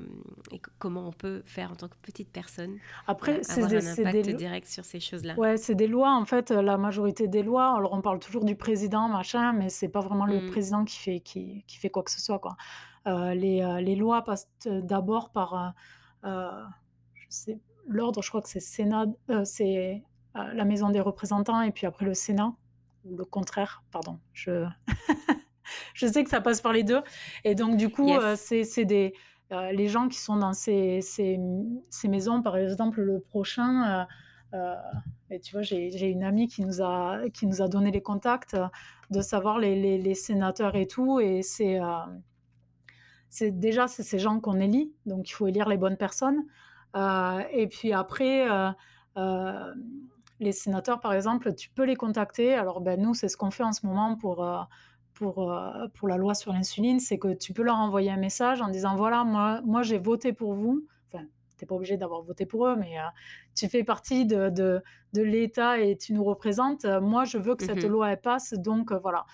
[0.53, 2.77] et, comment on peut faire en tant que petite personne.
[3.05, 5.34] Après, c'est un impact direct sur ces choses-là.
[5.36, 6.51] Ouais, c'est des lois en fait.
[6.51, 7.75] La majorité des lois.
[7.75, 10.51] Alors on parle toujours du président, machin, mais c'est pas vraiment le mm.
[10.51, 12.55] président qui fait qui, qui, fait quoi que ce soit quoi.
[13.07, 15.73] Euh, les, les, lois passent d'abord par
[16.23, 17.59] je sais
[17.89, 18.21] l'ordre.
[18.21, 19.07] Je crois que c'est Sénat,
[19.43, 20.01] c'est
[20.36, 22.53] la Maison des représentants et puis après le Sénat,
[23.05, 24.19] ou le contraire, pardon.
[24.34, 24.65] Je,
[25.93, 27.01] je sais que ça passe par les deux.
[27.43, 29.13] Et donc, du coup, euh, c'est des.
[29.51, 31.39] Euh, les gens qui sont dans ces, ces,
[31.89, 34.07] ces, maisons, par exemple, le prochain,
[34.53, 34.75] euh,
[35.29, 38.57] et tu vois, j'ai une amie qui nous, a, qui nous a donné les contacts
[39.11, 41.19] de savoir les, les, les sénateurs et tout.
[41.19, 41.79] Et c'est
[43.29, 46.45] c'est déjà c'est ces gens qu'on élit, donc il faut élire les bonnes personnes.
[46.95, 48.47] et puis après,
[50.39, 52.53] les sénateurs, par exemple, tu peux les contacter.
[52.53, 54.61] Alors, ben, nous, c'est ce qu'on fait en ce moment pour, euh,
[55.13, 58.61] pour, euh, pour la loi sur l'insuline, c'est que tu peux leur envoyer un message
[58.61, 60.86] en disant, voilà, moi, moi j'ai voté pour vous.
[61.07, 61.23] Enfin,
[61.57, 63.03] tu n'es pas obligé d'avoir voté pour eux, mais euh,
[63.55, 64.81] tu fais partie de, de,
[65.13, 66.86] de l'État et tu nous représentes.
[66.86, 68.53] Moi, je veux que cette mmh loi, elle passe.
[68.53, 69.25] Donc, voilà.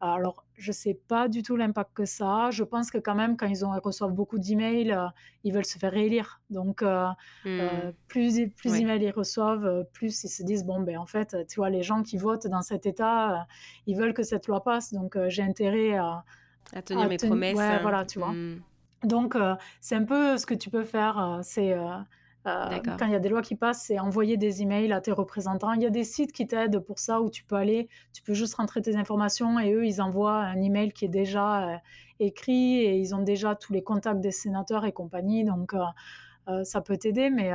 [0.00, 2.50] Alors, je ne sais pas du tout l'impact que ça a.
[2.50, 5.06] Je pense que quand même, quand ils, ont, reçoivent beaucoup d'emails, euh,
[5.42, 6.40] ils veulent se faire réélire.
[6.50, 7.08] Donc, euh,
[7.46, 7.92] euh, hmm.
[8.06, 11.68] plus, plus d'emails ils reçoivent, plus ils se disent, bon, ben en fait, tu vois,
[11.68, 13.46] les gens qui votent dans cet État,
[13.86, 14.92] ils veulent que cette loi passe.
[14.92, 16.24] Donc, j'ai intérêt à...
[16.74, 17.56] À tenir mes promesses.
[17.56, 17.78] Ouais, hein.
[17.82, 18.32] voilà, tu vois.
[18.32, 18.60] Hmm.
[19.02, 19.36] Donc,
[19.80, 21.40] c'est un peu ce que tu peux faire.
[21.42, 21.96] c'est euh,
[22.98, 25.72] quand il y a des lois qui passent, c'est envoyer des emails à tes représentants.
[25.72, 28.34] Il y a des sites qui t'aident pour ça où tu peux aller, tu peux
[28.34, 31.76] juste rentrer tes informations et eux, ils envoient un email qui est déjà euh,
[32.20, 35.44] écrit et ils ont déjà tous les contacts des sénateurs et compagnie.
[35.44, 37.30] Donc, euh, ça peut t'aider.
[37.30, 37.52] Mais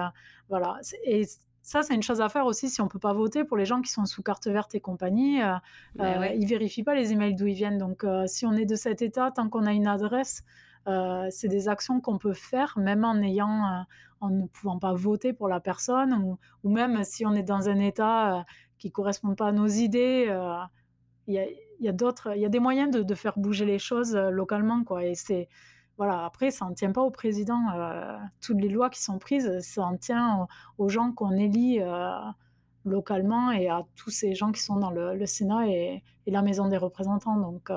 [0.50, 0.80] voilà.
[1.04, 1.26] Et
[1.62, 3.82] ça, c'est une chose à faire aussi si on peut pas voter pour les gens
[3.82, 5.41] qui sont sous carte verte et compagnie.
[5.41, 5.56] Euh,
[5.96, 7.78] ben Ils vérifient pas les emails d'où ils viennent.
[7.78, 10.44] Donc, si on est de cet état, tant qu'on a une adresse,
[10.88, 13.82] euh, c'est des actions qu'on peut faire même en ayant, euh,
[14.20, 17.80] en ne pouvant pas voter pour la personne ou, même si on est dans un
[17.80, 18.44] état euh,
[18.78, 20.28] qui correspond pas à nos idées.
[21.28, 21.36] Il
[21.80, 25.06] y a, d'autres, il y a des moyens de, faire bouger les choses localement, quoi.
[25.06, 25.48] Et c'est
[25.98, 26.26] voilà.
[26.26, 27.62] Après, ça ne tient pas au président.
[28.42, 31.80] toutes les lois qui sont prises, ça en tient aux, gens qu'on élit
[32.84, 36.42] localement et à tous ces gens qui sont dans le, le Sénat et, et, la
[36.42, 37.38] Maison des représentants.
[37.38, 37.72] Donc,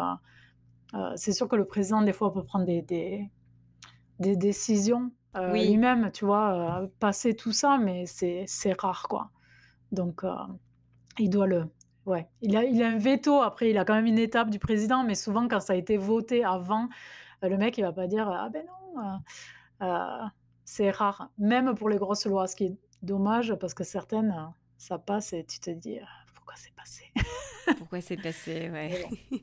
[0.97, 6.11] euh, c'est sûr que le président, des fois, peut prendre des, des, décisions euh, lui-même,
[6.13, 8.47] tu vois, euh, passer tout ça, mais c'est
[8.81, 9.31] rare, quoi.
[9.93, 10.25] Donc,
[11.19, 11.67] il doit le.
[12.07, 13.43] Ouais, il a, il a un veto.
[13.43, 15.97] Après, il a quand même une étape du président, mais souvent, quand ça a été
[15.97, 16.89] voté avant,
[17.43, 18.65] le mec, il va pas dire Ah ben
[19.81, 20.11] non,
[20.65, 24.35] c'est rare, même pour les grosses lois, ce qui est dommage parce que certaines,
[24.79, 25.99] ça passe et tu te dis
[26.57, 27.13] c'est passé
[27.75, 29.07] pourquoi c'est passé, ouais.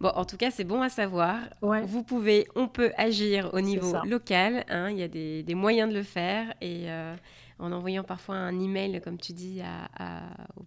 [0.00, 1.38] Bon, en tout cas, c'est bon à savoir.
[1.60, 4.64] Vous pouvez, on peut agir au niveau local.
[4.68, 7.16] Hein, il y a des, moyens de le faire et euh,
[7.58, 10.22] en envoyant parfois un email, comme tu dis, à,
[10.56, 10.64] aux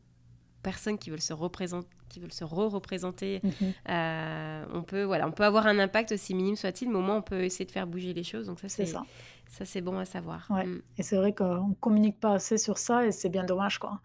[0.63, 3.73] personnes qui veulent se représenter, qui veulent se re-représenter, mhm.
[3.89, 7.17] euh, on peut, voilà, on peut avoir un impact aussi minime soit-il, mais au moins
[7.17, 8.47] on peut essayer de faire bouger les choses.
[8.47, 9.03] Donc ça, c'est ça.
[9.47, 10.49] Ça, c'est bon à savoir.
[10.49, 10.81] Mm.
[10.97, 13.99] Et c'est vrai qu'on communique pas assez sur ça et c'est bien dommage, quoi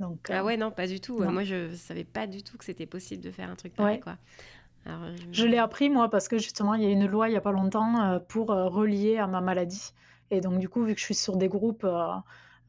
[0.00, 1.22] ah euh, ouais, non, pas du tout.
[1.22, 4.00] Moi, je savais pas du tout que c'était possible de faire un truc pareil.
[4.00, 4.16] Quoi.
[5.30, 7.40] je, l'ai appris, moi, parce que justement, il y a une loi il y a
[7.40, 9.92] pas longtemps euh, pour euh, relier à ma maladie.
[10.30, 11.86] Et donc, du coup, vu que je suis sur des groupes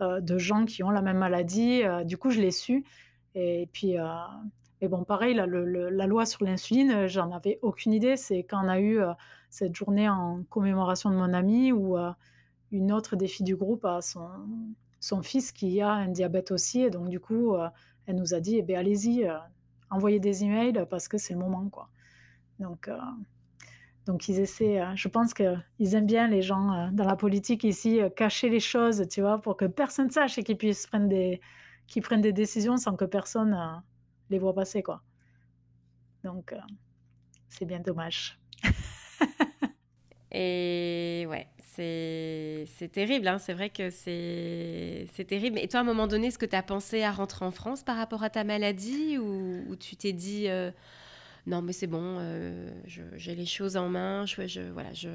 [0.01, 2.84] de gens qui ont la même maladie, du coup, je l'ai su.
[3.34, 3.95] Et puis,
[4.82, 8.17] et bon, pareil, la loi sur l'insuline, j'en avais aucune idée.
[8.17, 8.99] C'est quand on a eu
[9.49, 11.97] cette journée en commémoration de mon ami où
[12.71, 14.28] une autre des filles du groupe a son
[15.05, 16.81] son fils qui a un diabète aussi.
[16.81, 17.69] Et donc, du coup, euh,
[18.07, 19.37] elle nous a dit, eh bien, allez-y, euh,
[19.91, 21.89] envoyez des emails parce que c'est le moment, quoi.
[22.57, 22.97] Donc, euh,
[24.07, 28.49] donc ils essaient, je pense qu'ils aiment bien les gens dans la politique ici, cacher
[28.49, 31.39] les choses, tu vois, pour que personne sache et qu'ils puissent prendre des,
[31.85, 33.83] qu'ils prennent des décisions sans que personne
[34.31, 35.03] les voit passer, quoi.
[36.23, 36.55] Donc,
[37.49, 38.39] c'est bien dommage.
[40.31, 43.38] et ouais, c'est terrible, hein.
[43.39, 45.59] c'est vrai que c'est terrible.
[45.59, 47.84] Et toi, à un moment donné, est-ce que tu as pensé à rentrer en France
[47.84, 50.47] par rapport à ta maladie ou tu t'es dit
[51.47, 52.19] non mais c'est bon,
[52.86, 55.09] j'ai les choses en main, je, je voilà, je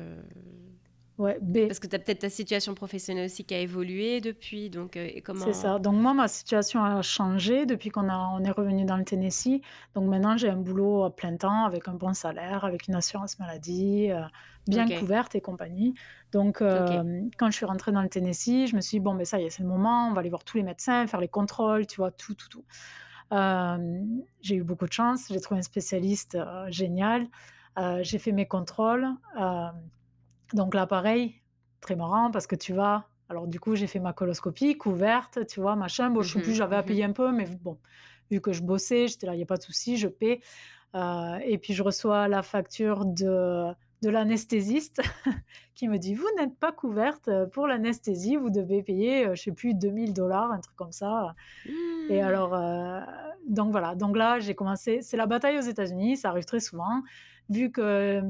[1.20, 4.70] Ouais, Parce que tu as peut-être ta situation professionnelle aussi qui a évolué depuis.
[4.70, 5.44] Donc, euh, comment...
[5.44, 5.78] C'est ça.
[5.78, 9.60] Donc, moi, ma situation a changé depuis qu'on on est revenu dans le Tennessee.
[9.94, 13.38] Donc, maintenant, j'ai un boulot à plein temps avec un bon salaire, avec une assurance
[13.38, 14.22] maladie, euh,
[14.66, 15.94] bien couverte et compagnie.
[16.32, 19.18] Donc, euh, quand je suis rentrée dans le Tennessee, je me suis dit, bon, mais
[19.18, 20.08] ben, ça y est, c'est le moment.
[20.08, 22.64] On va aller voir tous les médecins, faire les contrôles, tu vois, tout, tout, tout.
[24.40, 25.26] j'ai eu beaucoup de chance.
[25.28, 27.26] J'ai trouvé un spécialiste génial.
[28.00, 29.06] j'ai fait mes contrôles.
[30.52, 31.34] Donc là, pareil,
[31.80, 33.08] très marrant parce que tu vas.
[33.28, 36.10] Alors, du coup, j'ai fait ma coloscopie couverte, tu vois, machin.
[36.10, 37.78] Bon, je sais mmh plus, j'avais à mmh payer un peu, mais bon,
[38.30, 40.40] vu que je bossais, j'étais là, il n'y a pas de souci, je paie.
[40.96, 43.66] Euh, et puis, je reçois la facture de,
[44.02, 45.00] de l'anesthésiste
[45.76, 49.52] qui me dit Vous n'êtes pas couverte pour l'anesthésie, vous devez payer, euh, je sais
[49.52, 51.36] plus, 2000 dollars, un truc comme ça.
[52.08, 52.24] Et mmh.
[52.24, 53.00] alors, euh,
[53.46, 55.02] donc voilà, donc là, j'ai commencé.
[55.02, 57.02] C'est la bataille aux États-Unis, ça arrive très souvent.
[57.48, 58.22] Vu que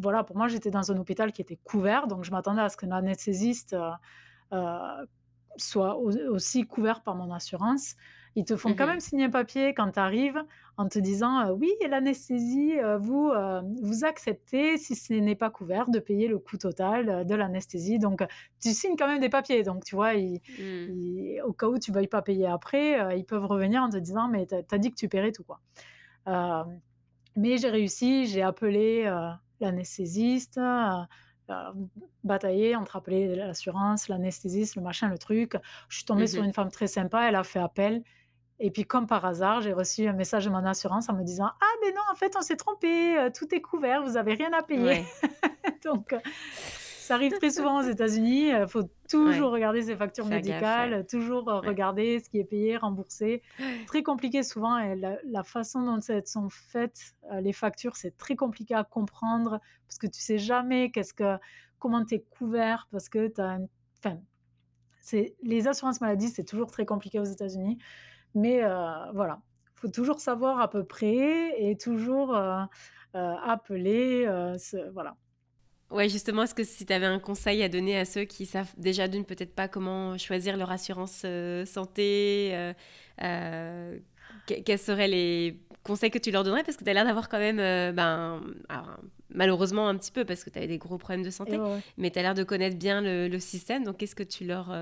[0.00, 2.76] voilà, pour moi, j'étais dans un hôpital qui était couvert, donc je m'attendais à ce
[2.76, 3.90] qu'un anesthésiste euh,
[4.52, 5.06] euh,
[5.56, 7.96] soit aussi couvert par mon assurance.
[8.36, 10.40] Ils te font quand mmh même signer un papier quand tu arrives
[10.76, 13.32] en te disant euh, oui, l'anesthésie, vous,
[13.82, 17.98] vous acceptez, si ce n'est pas couvert, de payer le coût total de l'anesthésie.
[17.98, 18.24] Donc,
[18.62, 19.64] tu signes quand même des papiers.
[19.64, 21.42] Donc, tu vois, mmh.
[21.44, 24.28] au cas où tu ne veuilles pas payer après, ils peuvent revenir en te disant
[24.28, 25.44] mais tu as, dit que tu paierais tout.
[25.44, 25.60] quoi.
[27.36, 29.10] mais j'ai réussi, j'ai appelé
[29.60, 31.02] l'anesthésiste, euh,
[31.50, 31.72] euh,
[32.24, 35.56] batailler entre appeler l'assurance, l'anesthésiste, le machin, le truc.
[35.88, 38.02] Je suis tombée sur mmh une femme très sympa, elle a fait appel.
[38.62, 41.46] Et puis, comme par hasard, j'ai reçu un message de mon assurance en me disant
[41.46, 44.52] Ah, mais non, en fait, on s'est trompé, euh, tout est couvert, vous n'avez rien
[44.52, 45.04] à payer.
[45.84, 46.14] Donc,
[47.10, 48.50] ça arrive très souvent aux États-Unis.
[48.50, 53.42] Il faut toujours regarder ses factures médicales, toujours regarder ce qui est payé, remboursé.
[53.88, 54.78] Très compliqué souvent.
[54.78, 59.58] Et la, façon dont elles sont faites, les factures, c'est très compliqué à comprendre
[59.88, 61.36] parce que tu sais jamais qu'est-ce que,
[61.80, 63.58] comment tu es couvert parce que tu as.
[63.98, 64.20] Enfin,
[65.42, 67.78] les assurances maladie, c'est toujours très compliqué aux États-Unis.
[68.36, 68.60] Mais
[69.14, 69.40] voilà,
[69.74, 72.36] il faut toujours savoir à peu près et toujours
[73.14, 74.28] appeler.
[74.92, 75.16] voilà.
[75.90, 78.72] Ouais, justement, est-ce que si tu avais un conseil à donner à ceux qui savent
[78.76, 82.72] déjà d'une peut-être pas comment choisir leur assurance euh, santé, euh,
[83.22, 83.98] euh,
[84.46, 86.62] quels seraient les conseils que tu leur donnerais?
[86.62, 88.40] Parce que tu as l'air d'avoir quand même, ben,
[89.34, 91.58] malheureusement un petit peu parce que tu avais des gros problèmes de santé,
[91.96, 93.84] mais tu as l'air de connaître bien le, système.
[93.84, 94.74] Donc, qu'est-ce que tu leur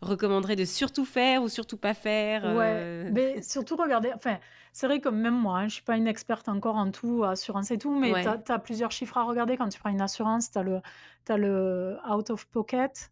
[0.00, 4.10] recommanderais de surtout faire ou surtout pas faire Ouais, mais surtout regarder.
[4.14, 4.38] Enfin,
[4.72, 7.70] c'est vrai que même moi, hein, je suis pas une experte encore en tout, assurance
[7.70, 10.50] et tout, mais tu as, plusieurs chiffres à regarder quand tu prends une assurance.
[10.50, 10.82] Tu as,
[11.28, 13.10] as, le out of pocket.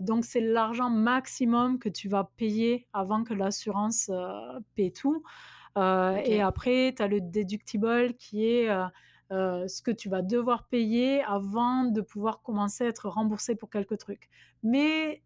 [0.00, 4.10] donc, c'est l'argent maximum que tu vas payer avant que l'assurance
[4.74, 5.22] paie tout.
[5.76, 8.68] Et après, tu as le deductible qui est
[9.32, 13.70] euh, ce que tu vas devoir payer avant de pouvoir commencer à être remboursé pour
[13.70, 14.28] quelques trucs.
[14.62, 15.22] Mais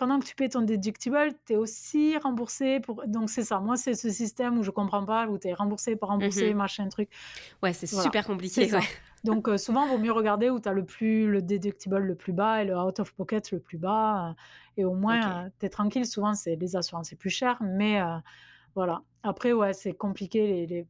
[0.00, 3.06] pendant que tu payes ton deductible, tu es aussi remboursé pour.
[3.06, 3.60] Donc, c'est ça.
[3.60, 6.56] Moi, c'est ce système où je comprends pas, où tu es remboursé pour rembourser, mmh
[6.56, 7.10] machin, truc.
[7.62, 8.70] Ouais, c'est super compliqué.
[9.24, 12.14] Donc, euh, souvent, il vaut mieux regarder où tu as le, plus, le deductible le
[12.14, 14.34] plus bas et le out of pocket le plus bas.
[14.78, 16.06] et au moins, tu es tranquille.
[16.06, 17.58] Souvent, c'est les assurances, c'est plus cher.
[17.60, 18.16] Mais euh,
[18.74, 19.02] voilà.
[19.22, 20.66] Après, ouais, c'est compliqué.
[20.66, 20.86] les,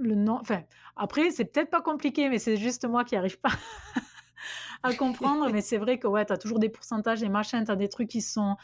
[0.00, 0.38] le nom.
[0.40, 0.62] Enfin,
[0.96, 3.50] après, c'est peut-être pas compliqué, mais c'est juste moi qui n'arrive pas
[4.82, 5.50] à comprendre.
[5.52, 7.88] mais c'est vrai que ouais, tu as toujours des pourcentages, des machins, tu as des
[7.88, 8.56] trucs qui sont,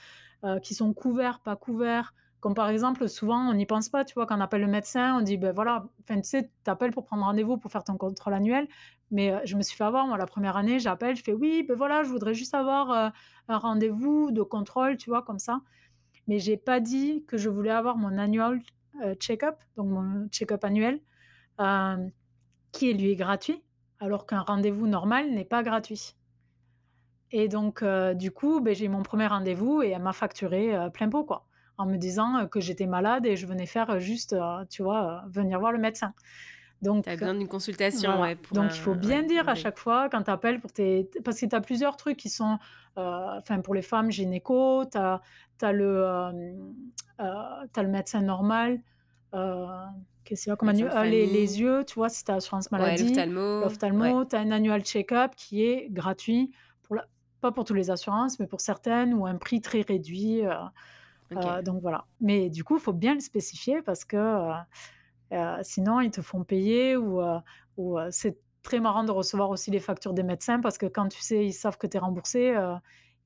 [0.44, 2.14] euh, qui sont couverts, pas couverts.
[2.40, 5.16] Comme par exemple, souvent, on n'y pense pas, tu vois, quand on appelle le médecin,
[5.16, 7.96] on dit, ben voilà, enfin, tu sais, tu appelles pour prendre rendez-vous pour faire ton
[7.96, 8.66] contrôle annuel.
[9.12, 11.64] Mais euh, je me suis fait avoir, moi, la première année, j'appelle, je fais, oui,
[11.68, 13.10] ben voilà, je voudrais juste avoir euh,
[13.48, 15.60] un rendez-vous de contrôle, tu vois, comme ça.
[16.26, 18.60] Mais j'ai pas dit que je voulais avoir mon annual
[19.18, 21.00] check-up, donc mon check-up annuel.
[21.60, 22.08] Euh,
[22.72, 23.62] qui lui est gratuit,
[24.00, 26.14] alors qu'un rendez-vous normal n'est pas gratuit.
[27.30, 30.74] Et donc, euh, du coup, ben, j'ai eu mon premier rendez-vous et elle m'a facturé
[30.74, 31.44] euh, plein pot, quoi,
[31.76, 34.34] en me disant que j'étais malade et je venais faire juste,
[34.70, 36.14] tu vois, venir voir le médecin.
[36.80, 38.12] Donc, tu as besoin d'une consultation.
[38.52, 41.10] Donc, il faut bien dire à chaque fois quand tu appelles pour tes.
[41.24, 42.58] Parce que tu as plusieurs trucs qui sont.
[42.96, 45.20] Enfin, pour les femmes, gynéco, tu as,
[45.60, 46.32] as, le,
[47.18, 48.80] le médecin normal.
[50.30, 53.14] Y a comme annual les, les, yeux, tu vois, si tu as assurance maladie,
[53.62, 56.52] l'ophtalmo, tu as un annual check-up qui est gratuit,
[56.82, 56.96] pour
[57.42, 60.46] pas pour toutes les assurances, mais pour certaines, ou un prix très réduit.
[60.46, 60.54] Euh,
[61.32, 62.06] euh, donc voilà.
[62.20, 64.52] Mais du coup, il faut bien le spécifier parce que
[65.32, 67.20] euh, sinon, ils te font payer ou,
[67.76, 71.20] ou c'est très marrant de recevoir aussi les factures des médecins parce que quand tu
[71.20, 72.54] sais, ils savent que tu es remboursé,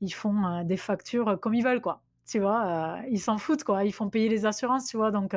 [0.01, 2.03] ils font des factures comme ils veulent, quoi.
[2.27, 3.85] Tu vois, ils s'en foutent, quoi.
[3.85, 5.11] Ils font payer les assurances, tu vois.
[5.12, 5.35] Donc,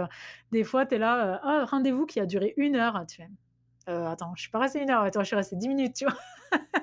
[0.52, 3.06] des fois, tu es là, «Ah, rendez-vous qui a duré une heure».
[3.08, 3.30] Tu fais:
[3.88, 6.16] attends, je suis pas restée une heure Attends, je suis restée dix minutes», tu vois?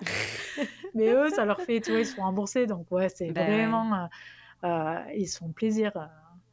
[0.95, 3.33] Mais eux, ça leur fait tu vois, ils se font rembourser donc ouais, c'est Bah,
[3.33, 4.09] vraiment,
[5.15, 5.93] ils se font plaisir,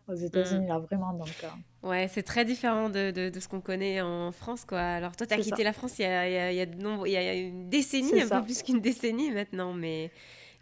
[0.08, 0.64] aux Mmh.
[0.64, 1.44] États-Unis, là, vraiment donc
[1.84, 4.80] Ouais, c'est très différent de, de, de ce qu'on connaît en France, quoi.
[4.80, 5.66] Alors toi, tu as quitté ça.
[5.66, 7.18] la France il y a, il y a, il y a de nombre- il y
[7.18, 10.12] a une décennie, un peu plus qu'une décennie maintenant, mais,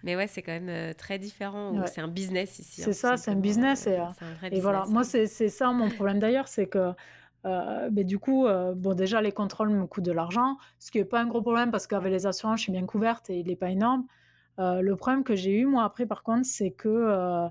[0.04, 1.78] mais ouais, c'est quand même euh, très différent.
[1.78, 1.88] Ouais.
[1.88, 4.34] C'est un business ici, hein, C'est tout ça, c'est un business et Euh, c'est un
[4.34, 4.86] vrai et voilà.
[4.88, 6.92] Moi, c'est c'est ça mon problème d'ailleurs, c'est que,
[7.46, 11.06] heu, beh, du coup, bon déjà les contrôles me coûtent de l'argent, ce qui est
[11.06, 13.56] pas un gros problème parce qu'avec les assurances, je suis bien couverte et il est
[13.56, 14.06] pas énorme.
[14.58, 17.50] Le problème que j'ai eu moi après par contre, c'est que,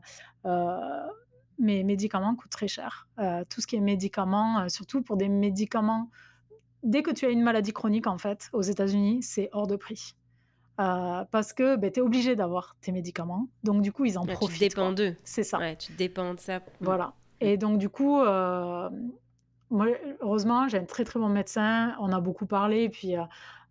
[1.59, 3.09] mes médicaments coûtent très cher.
[3.51, 6.09] Tout ce qui est médicaments, surtout pour des médicaments
[6.83, 10.15] dès que tu as une maladie chronique en fait, aux États-Unis, c'est hors de prix.
[11.31, 14.29] Parce que, beh, tu es obligé d'avoir tes médicaments, donc du coup, ils en Ouais,
[14.29, 15.15] tu profitent dépends d'eux.
[15.25, 15.59] C'est ça.
[15.59, 16.59] Ouais, tu dépends de ça.
[16.59, 16.63] Mm.
[16.81, 17.45] Voilà Mm.
[17.47, 18.17] et donc du coup,
[19.71, 19.87] moi,
[20.21, 21.95] heureusement, j'ai un très, très bon médecin.
[22.01, 23.15] On a beaucoup parlé et puis,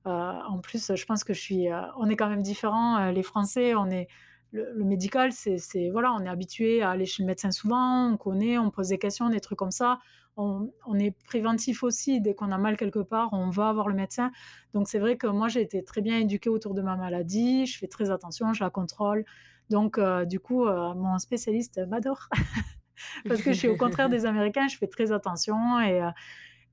[0.05, 3.89] en plus, je pense que je suis, on est quand même différents, les Français, on
[3.89, 4.07] est
[4.51, 8.17] le le médical, c'est voilà, on est habitué à aller chez le médecin souvent, on
[8.17, 9.99] connaît, on pose des questions, des trucs comme ça.
[10.41, 14.31] On est préventif aussi, dès qu'on a mal quelque part, on va voir le médecin.
[14.73, 17.77] Donc c'est vrai que moi, j'ai été très bien éduquée autour de ma maladie, je
[17.77, 19.25] fais très attention, je la contrôle.
[19.69, 22.29] Donc heu, du coup, heu, mon spécialiste m'adore.
[23.27, 26.09] Parce que je suis au contraire des Américains, je fais très attention et heu,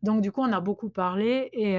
[0.02, 1.78] donc du coup, on a beaucoup parlé et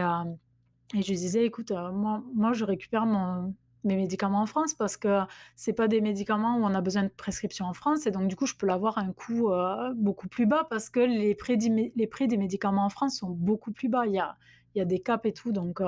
[0.94, 3.54] je disais: «Écoute, moi, je récupère mon
[3.84, 5.22] mes médicaments en France parce que
[5.56, 8.36] c'est pas des médicaments où on a besoin de prescription en France et donc du
[8.36, 11.58] coup, je peux l'avoir à un coût, heu, beaucoup plus bas parce que les prix
[11.58, 14.06] des mé les prix des médicaments en France sont beaucoup plus bas.
[14.08, 14.38] Il y a
[14.76, 15.88] il y a des caps et tout donc heu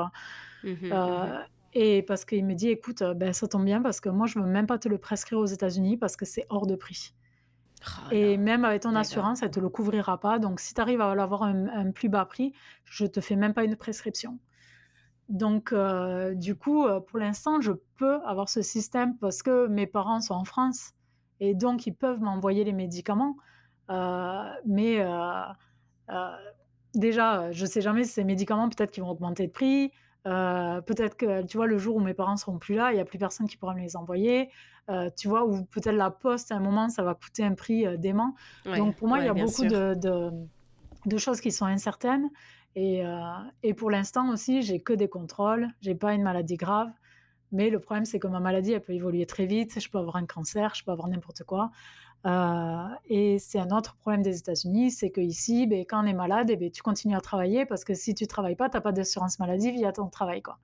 [0.64, 1.36] Mhm, heu mhm.
[1.74, 4.46] et parce qu'il me dit: «Écoute, ben, ça tombe bien parce que moi, je veux
[4.46, 7.14] même pas te le prescrire aux États-Unis parce que c'est hors de prix».
[7.86, 10.40] Oh Et non, même avec ton assurance, elle te le couvrira pas.
[10.40, 12.54] Donc, si tu arrives à l'avoir un, un plus bas prix,
[12.86, 14.40] je te fais même pas une prescription.
[15.30, 19.88] Donc, heu, du coup, heu, pour l'instant, je peux avoir ce système parce que mes
[19.88, 20.94] parents sont en France
[21.40, 23.38] et donc ils peuvent m'envoyer les médicaments.
[23.92, 25.00] Heu, mais,
[26.96, 29.92] déjà, je sais jamais si ces médicaments, peut-être qu'ils vont augmenter de prix.
[30.26, 33.06] Peut-être que, tu vois, le jour où mes parents seront plus là, il y a
[33.06, 34.52] plus personne qui pourra me les envoyer.
[35.18, 35.46] Tu vois?
[35.46, 38.34] Ou peut-être la poste, à un moment, ça va coûter un prix, dément.
[38.66, 39.66] Ouais, Donc pour moi, il y a beaucoup sûr.
[39.66, 40.32] de de
[41.06, 42.30] de choses qui sont incertaines
[42.80, 43.10] et heu
[43.64, 46.90] et pour l'instant aussi, j'ai que des contrôles, j'ai pas une maladie grave.
[47.52, 49.80] Mais le problème, c'est que ma maladie, elle peut évoluer très vite.
[49.80, 51.72] Je peux avoir un cancer, je peux avoir n'importe quoi.
[52.28, 56.50] Heu et c'est un autre problème des États-Unis, c'est qu'ici, beh, quand on est malade
[56.52, 58.92] et beh, tu continues à travailler parce que si tu travailles pas, tu as pas
[58.94, 60.60] d'assurance maladie via ton travail, quoi.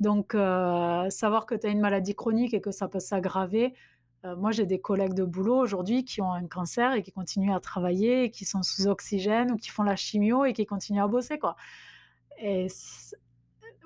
[0.00, 3.74] Donc heu, savoir que tu as une maladie chronique et que ça peut s'aggraver,
[4.24, 7.60] moi, j'ai des collègues de boulot aujourd'hui qui ont un cancer et qui continuent à
[7.60, 11.08] travailler et qui sont sous oxygène ou qui font la chimio et qui continuent à
[11.08, 11.56] bosser, quoi.
[12.38, 12.68] Et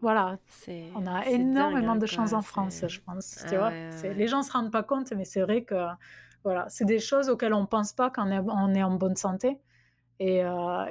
[0.03, 0.39] voilà,
[0.95, 3.75] on a dingue, énormément hein, de chance en France, je pense, tu Ah vois?
[3.75, 5.75] ouais, ouais, les gens se rendent pas compte, mais c'est vrai que,
[6.45, 9.59] voilà, c'est des choses auxquelles on pense pas quand on est en bonne santé.
[10.21, 10.43] Et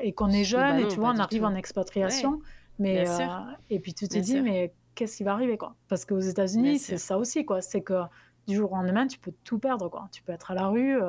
[0.01, 1.55] et qu'on est jeune bah et tu vois, on arrive en tout.
[1.55, 2.41] Expatriation,
[2.79, 3.29] mais sûr,
[3.69, 6.19] et puis tu te bien dis: sûr, «Mais qu'est-ce qui va arriver, quoi?» parce qu'aux
[6.19, 7.95] États-Unis, c'est ça aussi, quoi, c'est que
[8.49, 10.09] du jour au lendemain, tu peux tout perdre, quoi.
[10.11, 11.07] Tu peux être à la rue, heu,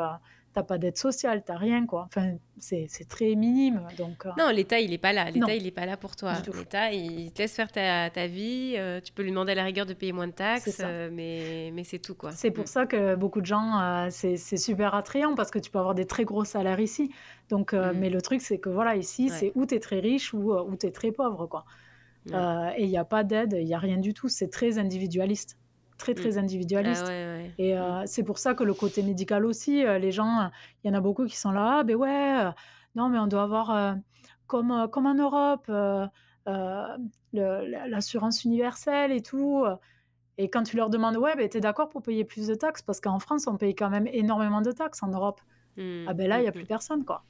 [0.55, 2.03] tu pas d'aide sociale, tu rien, quoi.
[2.07, 5.31] Enfin, c'est très minime donc heu, Non, l'État, il est pas là.
[5.31, 6.35] L'État, il est pas là pour toi.
[6.55, 8.75] L'État, il te laisse faire ta, ta vie.
[8.77, 11.71] euh, tu peux lui demander à la rigueur de payer moins de taxes, euh, mais,
[11.73, 12.31] mais c'est tout, quoi.
[12.33, 12.55] C'est Mm.
[12.55, 16.07] pour ça que beaucoup de gens, c'est super attrayant parce que tu peux avoir des
[16.07, 17.11] très gros salaires ici.
[17.49, 17.93] Donc Mm.
[17.97, 20.53] mais le truc, c'est que voilà, ici, Ouais, c'est ou tu es très riche ou,
[20.53, 21.65] ou tu es très pauvre, quoi.
[22.31, 22.75] ouais.
[22.79, 24.29] Et il y a pas d'aide, il y a rien du tout.
[24.29, 25.57] C'est très individualiste,
[26.01, 26.39] très, très
[26.83, 27.27] Ah individualiste ouais,
[27.59, 27.85] et ouais.
[27.85, 28.01] Mm.
[28.01, 30.51] heu, c'est pour ça que le côté médical aussi, heu, les gens,
[30.85, 32.53] il y en a beaucoup qui sont là: «Ah beh, ouais, heu,
[32.97, 33.97] non mais on doit avoir,
[34.49, 35.71] comme, comme en Europe,
[37.33, 39.65] l'assurance universelle et tout»,
[40.39, 42.83] et quand tu leur demandes: «Ouais, beh, tu es d'accord pour payer plus de taxes?»
[42.83, 45.41] parce qu'en France, on paye quand même énormément de taxes en Europe.
[46.07, 46.15] Ah Mm.
[46.15, 46.51] ben là, il y Mm.
[46.51, 47.27] a plus personne, quoi.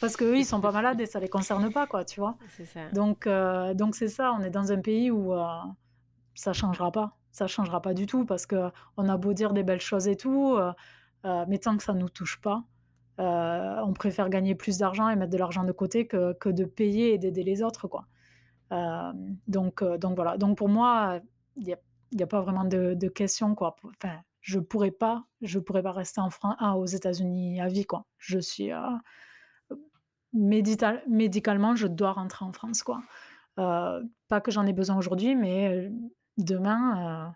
[0.00, 2.38] Parce qu'eux, ils sont pas malades et ça les concerne pas, quoi, tu vois?
[2.66, 2.92] Ça.
[2.92, 3.28] Donc
[3.74, 5.40] donc c'est ça, on est dans un pays où, heu,
[6.34, 7.18] ça changera pas.
[7.34, 10.56] Ça changera pas du tout parce qu'on a beau dire des belles choses et tout,
[10.58, 10.72] heu
[11.26, 12.64] heu, mais tant que ça nous touche pas,
[13.20, 16.64] heu, on préfère gagner plus d'argent et mettre de l'argent de côté que que de
[16.66, 18.06] payer et d'aider les autres, quoi.
[19.46, 20.36] Donc donc voilà.
[20.38, 21.20] Donc pour moi,
[21.56, 21.78] il y a
[22.22, 23.76] a pas vraiment de de question, quoi.
[23.84, 27.84] Enfin, je pourrais pas je pourrais pas rester en Fran ah, aux États-Unis à vie,
[27.86, 28.06] quoi.
[28.18, 28.70] Je suis,
[30.32, 33.02] médicalement, je dois rentrer en France, quoi.
[33.56, 35.90] Pas que j'en ai besoin aujourd'hui, mais
[36.38, 37.28] demain,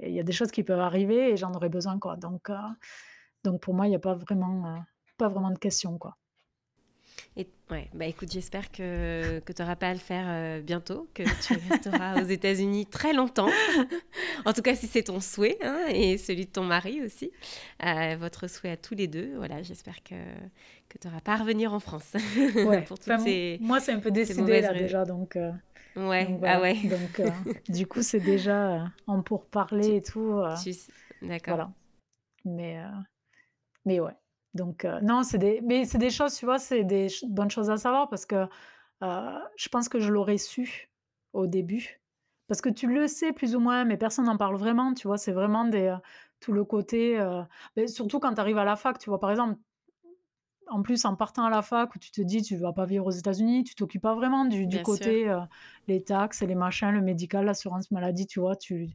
[0.00, 2.16] heu, il y a des choses qui peuvent arriver et j'en aurai besoin, quoi.
[2.16, 2.56] Donc heu,
[3.44, 4.84] Donc pour moi, il n'y a pas vraiment,
[5.18, 6.16] pas vraiment de question, quoi.
[7.36, 11.08] Et ouais, bah écoute, j'espère que, que tu n'auras pas à le faire euh, bientôt,
[11.14, 13.48] que tu resteras aux États-Unis très longtemps.
[14.44, 17.30] en tout cas, si c'est ton souhait hein, et celui de ton mari aussi,
[17.84, 19.34] euh, votre souhait à tous les deux.
[19.36, 20.14] Voilà, j'espère que,
[20.88, 22.14] que tu n'auras pas à revenir en France.
[22.14, 22.98] Ouais, pour
[23.60, 25.36] moi, c'est un peu décidé là déjà, donc.
[25.36, 25.52] Euh,
[25.96, 26.74] ouais, ah ouais.
[26.74, 27.20] Donc,
[27.68, 30.42] du coup, c'est déjà en pourparler et tout.
[31.22, 31.56] D'accord.
[31.56, 31.70] Voilà.
[32.44, 32.82] Mais,
[33.84, 34.14] mais ouais.
[34.56, 37.68] Donc, euh, non, c'est des, mais c'est des choses, tu vois, c'est des bonnes choses
[37.70, 38.46] à savoir parce que
[39.02, 40.90] euh, je pense que je l'aurais su
[41.34, 42.00] au début.
[42.48, 45.18] Parce que tu le sais plus ou moins, mais personne n'en parle vraiment, tu vois,
[45.18, 45.96] c'est vraiment des, euh,
[46.40, 47.18] tout le côté.
[47.76, 49.58] mais surtout quand tu arrives à la fac, tu vois, par exemple,
[50.68, 53.06] en plus, en partant à la fac où tu te dis tu vas pas vivre
[53.06, 55.32] aux États-Unis, tu t'occupes pas vraiment du, du côté
[55.88, 58.90] les taxes et les machins, le médical, l'assurance maladie, tu vois, tu.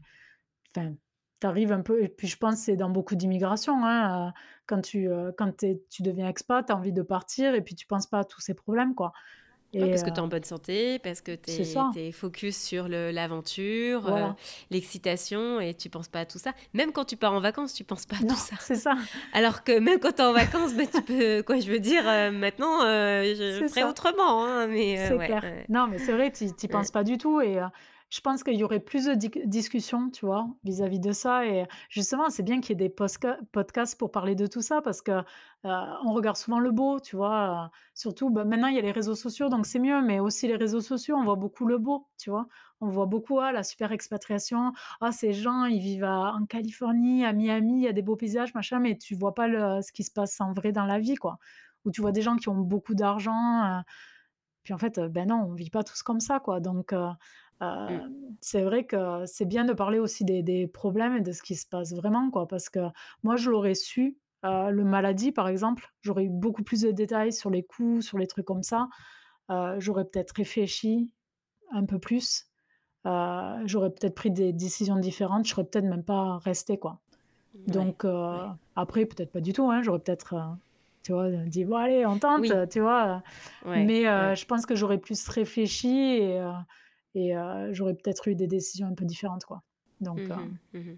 [0.76, 0.94] Enfin,
[1.42, 4.32] tu arrives un peu, et puis je pense c'est dans beaucoup d'immigration, hein, euh,
[4.68, 7.88] quand, tu, euh, quand tu deviens expat, tu as envie de partir et puis tu
[7.88, 8.94] penses pas à tous ces problèmes.
[8.96, 9.12] quoi.
[9.74, 11.52] Et parce que tu es en bonne santé, parce que tu
[12.00, 14.28] es, focus sur l'aventure, euh,
[14.70, 16.52] l'excitation, et tu penses pas à tout ça.
[16.74, 18.56] Même quand tu pars en vacances, tu penses pas à tout ça.
[18.60, 18.96] C'est ça.
[19.34, 22.04] Alors que même quand tu es en vacances, bah, tu peux, quoi, je veux dire,
[22.34, 24.46] maintenant, je ferai autrement.
[24.46, 25.44] Hein, mais, c'est clair.
[25.70, 27.40] Non, mais c'est vrai, tu n'y penses pas du tout.
[27.42, 27.60] Et
[28.12, 31.46] je pense qu'il y aurait plus de discussions, tu vois, vis-à-vis de ça.
[31.46, 32.94] Et justement, c'est bien qu'il y ait des
[33.52, 35.24] podcasts pour parler de tout ça parce que euh,
[36.06, 37.72] on regarde souvent le beau, tu vois.
[37.94, 40.02] surtout, bah, maintenant, il y a les réseaux sociaux, donc c'est mieux.
[40.02, 42.48] Mais aussi les réseaux sociaux, on voit beaucoup le beau, tu vois.
[42.82, 44.74] On voit beaucoup ah, la super expatriation.
[45.00, 48.54] Ah, ces gens, ils vivent en Californie, à Miami, il y a des beaux paysages,
[48.54, 51.38] machin, mais tu vois pas ce qui se passe en vrai dans la vie, quoi.
[51.86, 53.64] Ou tu vois des gens qui ont beaucoup d'argent.
[53.64, 53.80] Euh,
[54.64, 56.60] puis en fait, ben non, on vit pas tous comme ça, quoi.
[56.60, 57.10] Donc, euh,
[57.62, 58.36] Mmh.
[58.42, 61.68] c'est vrai que c'est bien de parler aussi des, problèmes et de ce qui se
[61.68, 62.48] passe vraiment, quoi.
[62.48, 62.80] Parce que
[63.24, 67.50] moi, je l'aurais su, le maladie, par exemple, j'aurais eu beaucoup plus de détails sur
[67.52, 68.90] les coûts, sur les trucs comme ça.
[69.78, 71.12] j'aurais peut-être réfléchi
[71.72, 72.48] un peu plus.
[73.06, 75.46] j'aurais peut-être pris des décisions différentes.
[75.46, 77.00] Je serais peut-être même pas restée, quoi.
[77.68, 78.06] Donc,
[78.76, 79.70] après, peut-être pas du tout.
[79.70, 80.58] Hein, j'aurais peut-être
[81.04, 83.22] tu vois, dit bon allez, on tente, tu vois.
[83.68, 84.04] mais
[84.36, 86.42] je pense que j'aurais plus réfléchi et,
[87.16, 87.34] et
[87.72, 89.62] j'aurais peut-être eu des décisions un peu différentes, quoi.
[90.00, 90.98] Donc, mmh mmh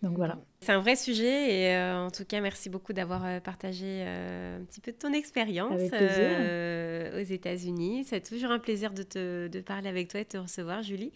[0.00, 0.38] donc voilà.
[0.60, 4.92] C'est un vrai sujet et en tout cas, merci beaucoup d'avoir partagé un petit peu
[4.92, 8.04] de ton expérience aux États-Unis.
[8.04, 11.12] C'est toujours un plaisir de, te, de parler avec toi et de te recevoir, Julie.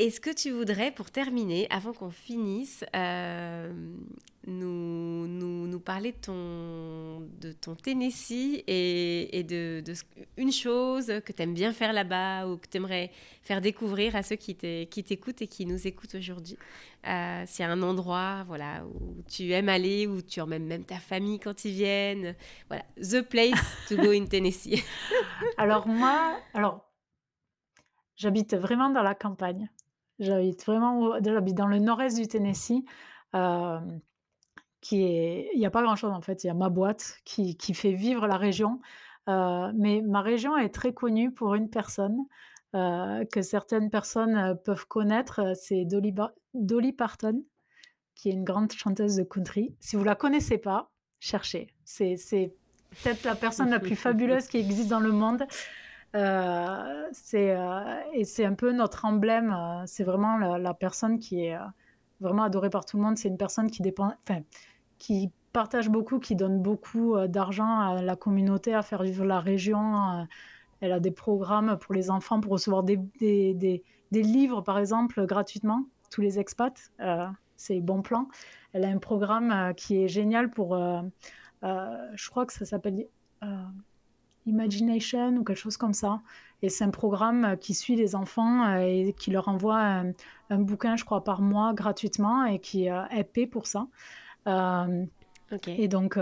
[0.00, 3.70] Est-ce que tu voudrais, pour terminer, avant qu'on finisse, euh,
[4.46, 9.92] nous, parler de ton, Tennessee et, de, de,
[10.38, 13.10] une chose que tu aimes bien faire là-bas ou que tu aimerais
[13.42, 16.56] faire découvrir à ceux qui t'écoutent et qui nous écoutent aujourd'hui
[17.06, 20.84] euh, S'il y a un endroit voilà, où tu aimes aller, où tu emmènes même
[20.84, 22.34] ta famille quand ils viennent.
[22.68, 24.82] Voilà, the place to go in Tennessee.
[25.58, 26.86] alors moi, alors
[28.20, 29.70] J'habite vraiment dans la campagne.
[30.20, 32.84] J'habite vraiment j'habite dans le nord-est du Tennessee.
[34.80, 36.44] qui est, il n'y a pas grand-chose en fait.
[36.44, 38.80] Il y a ma boîte qui, qui fait vivre la région.
[39.26, 42.18] mais ma région est très connue pour une personne
[42.72, 45.54] que certaines personnes peuvent connaître.
[45.56, 46.14] C'est Dolly,
[46.54, 47.42] Dolly Parton,
[48.14, 49.74] qui est une grande chanteuse de country.
[49.80, 51.74] Si vous la connaissez pas, cherchez.
[51.84, 52.16] C'est
[53.02, 55.46] peut-être la personne la plus fabuleuse qui existe dans le monde.
[56.16, 59.52] Euh, c'est euh, et c'est un peu notre emblème.
[59.52, 61.56] Euh, c'est vraiment la, personne qui est
[62.20, 63.16] vraiment adorée par tout le monde.
[63.16, 63.70] C'est une personne
[64.98, 70.26] qui partage beaucoup, qui donne beaucoup d'argent à la communauté, à faire vivre la région.
[70.80, 73.82] elle a des programmes pour les enfants pour recevoir des
[74.12, 76.92] livres, par exemple, gratuitement, tous les expats.
[77.56, 78.28] c'est bon plan.
[78.72, 80.76] Elle a un programme qui est génial pour,
[81.62, 83.06] je crois que ça s'appelle
[84.50, 86.20] Imagination ou quelque chose comme ça.
[86.62, 89.80] Et c'est un programme qui suit les enfants euh, et qui leur envoie
[90.50, 93.86] un, bouquin, je crois, par mois gratuitement et qui euh, est payé pour ça.
[94.46, 95.04] Euh,
[95.66, 96.18] et donc,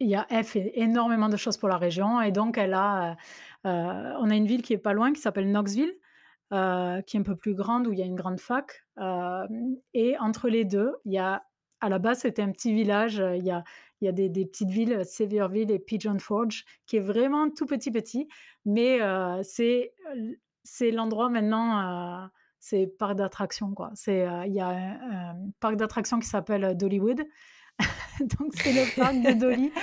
[0.00, 2.20] il y a F énormément de choses pour la région.
[2.20, 3.16] Et donc, elle a,
[3.64, 5.94] on a une ville qui est pas loin qui s'appelle Knoxville.
[6.50, 6.54] qui
[7.16, 8.84] est un peu plus grande, où il y a une grande fac.
[9.94, 11.44] et entre les deux, il y a,
[11.80, 13.22] à la base, c'était un petit village.
[13.36, 13.62] Il y a,
[14.00, 17.90] il y a des, petites villes, Sevierville et Pigeon Forge, qui est vraiment tout petit
[17.90, 18.28] petit,
[18.64, 19.94] mais euh, c'est
[20.64, 22.26] c'est l'endroit maintenant, euh,
[22.58, 23.90] c'est parc d'attractions quoi.
[23.94, 27.22] C'est euh, il y a un, parc d'attractions qui s'appelle Dollywood,
[28.20, 29.72] donc c'est le parc de Dolly.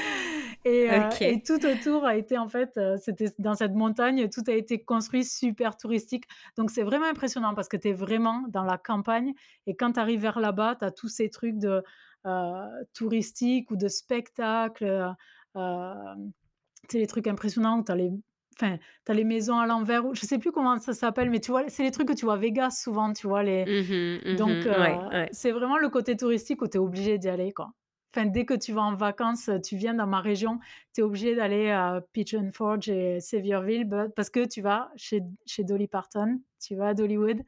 [0.65, 0.87] Et,
[1.19, 5.25] et, tout autour a été en fait, c'était dans cette montagne, tout a été construit
[5.25, 6.23] super touristique.
[6.55, 9.33] Donc c'est vraiment impressionnant parce que tu es vraiment dans la campagne
[9.67, 11.83] et quand tu arrives vers là-bas, tu as tous ces trucs de
[12.93, 15.13] touristiques ou de spectacles.
[15.55, 18.11] c'est les trucs impressionnants où tu as les
[18.55, 21.51] Enfin, tu as les maisons à l'envers, je sais plus comment ça s'appelle, mais tu
[21.51, 23.43] vois, c'est les trucs que tu vois à Vegas souvent, tu vois.
[23.43, 23.65] Les...
[23.65, 24.67] Mmh mmh Donc,
[25.31, 27.71] c'est vraiment le côté touristique où tu es obligé d'y aller, quoi.
[28.15, 30.59] Enfin, dès que tu vas en vacances, tu viens dans ma région,
[30.93, 35.63] tu es obligé d'aller à Pigeon Forge et Sevierville parce que tu vas chez, chez
[35.63, 37.41] Dolly Parton, tu vas à Dollywood.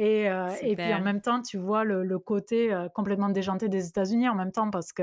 [0.00, 0.26] Et,
[0.62, 4.36] et puis en même temps, tu vois le, le côté complètement déjanté des États-Unis en
[4.36, 5.02] même temps parce que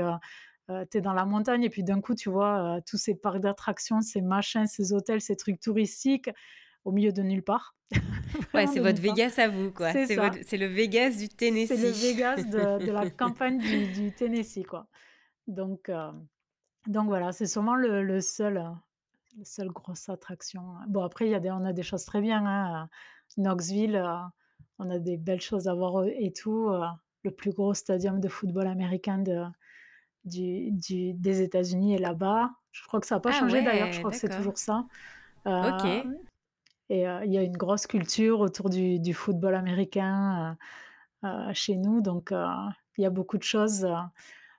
[0.68, 4.00] tu es dans la montagne et puis d'un coup, tu vois tous ces parcs d'attractions,
[4.00, 6.30] ces machins, ces hôtels, ces trucs touristiques
[6.86, 7.76] au milieu de nulle part.
[8.54, 9.92] ouais, c'est votre Vegas à vous, quoi.
[9.92, 11.68] C'est le Vegas du Tennessee.
[11.68, 14.86] C'est le Vegas de, la campagne du, Tennessee, quoi.
[15.46, 15.90] Donc,
[16.86, 20.62] donc voilà, c'est sûrement le, seul, la seule grosse attraction.
[20.88, 22.46] Bon, après, y a des, on a des choses très bien.
[22.46, 22.88] Hein.
[23.36, 24.02] Knoxville,
[24.78, 26.70] on a des belles choses à voir et tout.
[27.22, 29.44] le plus gros stadium de football américain de,
[30.26, 32.50] du, des États-Unis est là-bas.
[32.72, 34.84] Je crois que ça n'a pas ah changé d'ailleurs, je crois que c'est toujours ça.
[35.46, 35.84] ok.
[35.84, 36.02] Euh,
[36.88, 40.56] et euh, il y a une grosse culture autour du, du football américain
[41.24, 43.86] euh, chez nous, donc il y a beaucoup de choses.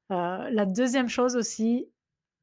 [0.10, 1.88] la deuxième chose aussi,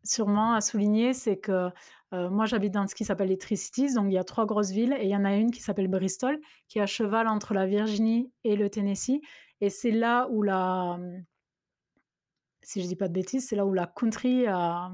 [0.05, 1.71] sûrement à souligner, c'est que
[2.13, 4.95] moi j'habite dans ce qui s'appelle les Tri-Cities, donc il y a trois grosses villes,
[5.01, 6.39] et il y en a une qui s'appelle Bristol,
[6.69, 9.21] qui est à cheval entre la Virginie et le Tennessee,
[9.61, 10.99] et c'est là où la,
[12.65, 14.91] si je dis pas de bêtises, c'est là où la country a,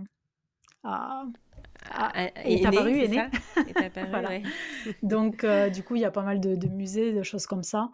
[2.44, 4.42] est, apparue, est, née.
[5.02, 7.90] Donc, euh, du coup, il y a pas mal de, musées, de choses comme ça.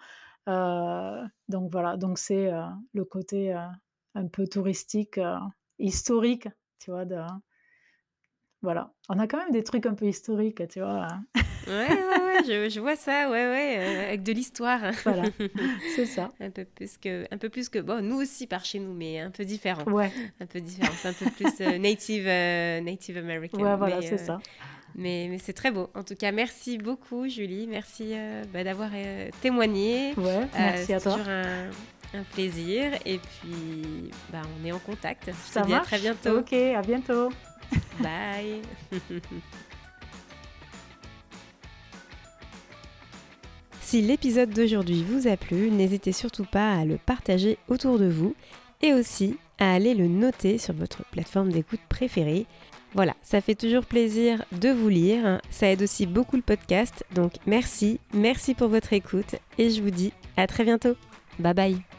[0.48, 2.50] Euh, donc voilà, donc c'est
[2.92, 3.52] le côté
[4.14, 5.18] un peu touristique,
[5.78, 6.48] historique,
[6.78, 7.16] tu vois, de,
[8.62, 8.92] voilà.
[9.08, 11.06] On a quand même des trucs un peu historiques, tu vois.
[11.68, 14.80] ouais, ouais, ouais, je, vois ça, ouais, ouais, euh, avec de l'histoire.
[15.04, 15.24] Voilà,
[15.94, 16.32] c'est ça.
[16.40, 19.20] un peu plus que, un peu plus que, bon, nous aussi par chez nous, mais
[19.20, 19.84] un peu différent.
[19.84, 20.10] Ouais.
[20.40, 23.58] Un peu différent, c'est un peu plus euh, native, euh, native American.
[23.58, 24.40] Ouais, voilà, c'est ça.
[24.96, 25.90] Mais, mais c'est très beau.
[25.94, 27.66] En tout cas, merci beaucoup, Julie.
[27.66, 28.14] Merci
[28.52, 28.90] bah, d'avoir
[29.42, 30.14] témoigné.
[30.16, 31.12] Ouais, merci à toi.
[31.12, 31.70] C'est toujours un,
[32.14, 32.92] un, plaisir.
[33.04, 35.30] Et puis, bah, on est en contact.
[35.34, 35.78] Ça va.
[35.78, 36.38] À très bientôt.
[36.38, 37.30] Ok, à bientôt.
[38.00, 38.62] Bye.
[43.80, 48.34] Si l'épisode d'aujourd'hui vous a plu, n'hésitez surtout pas à le partager autour de vous
[48.82, 52.46] et aussi à aller le noter sur votre plateforme d'écoute préférée.
[52.94, 57.34] Voilà, ça fait toujours plaisir de vous lire, ça aide aussi beaucoup le podcast, donc
[57.46, 60.96] merci, merci pour votre écoute et je vous dis à très bientôt.
[61.38, 61.95] Bye bye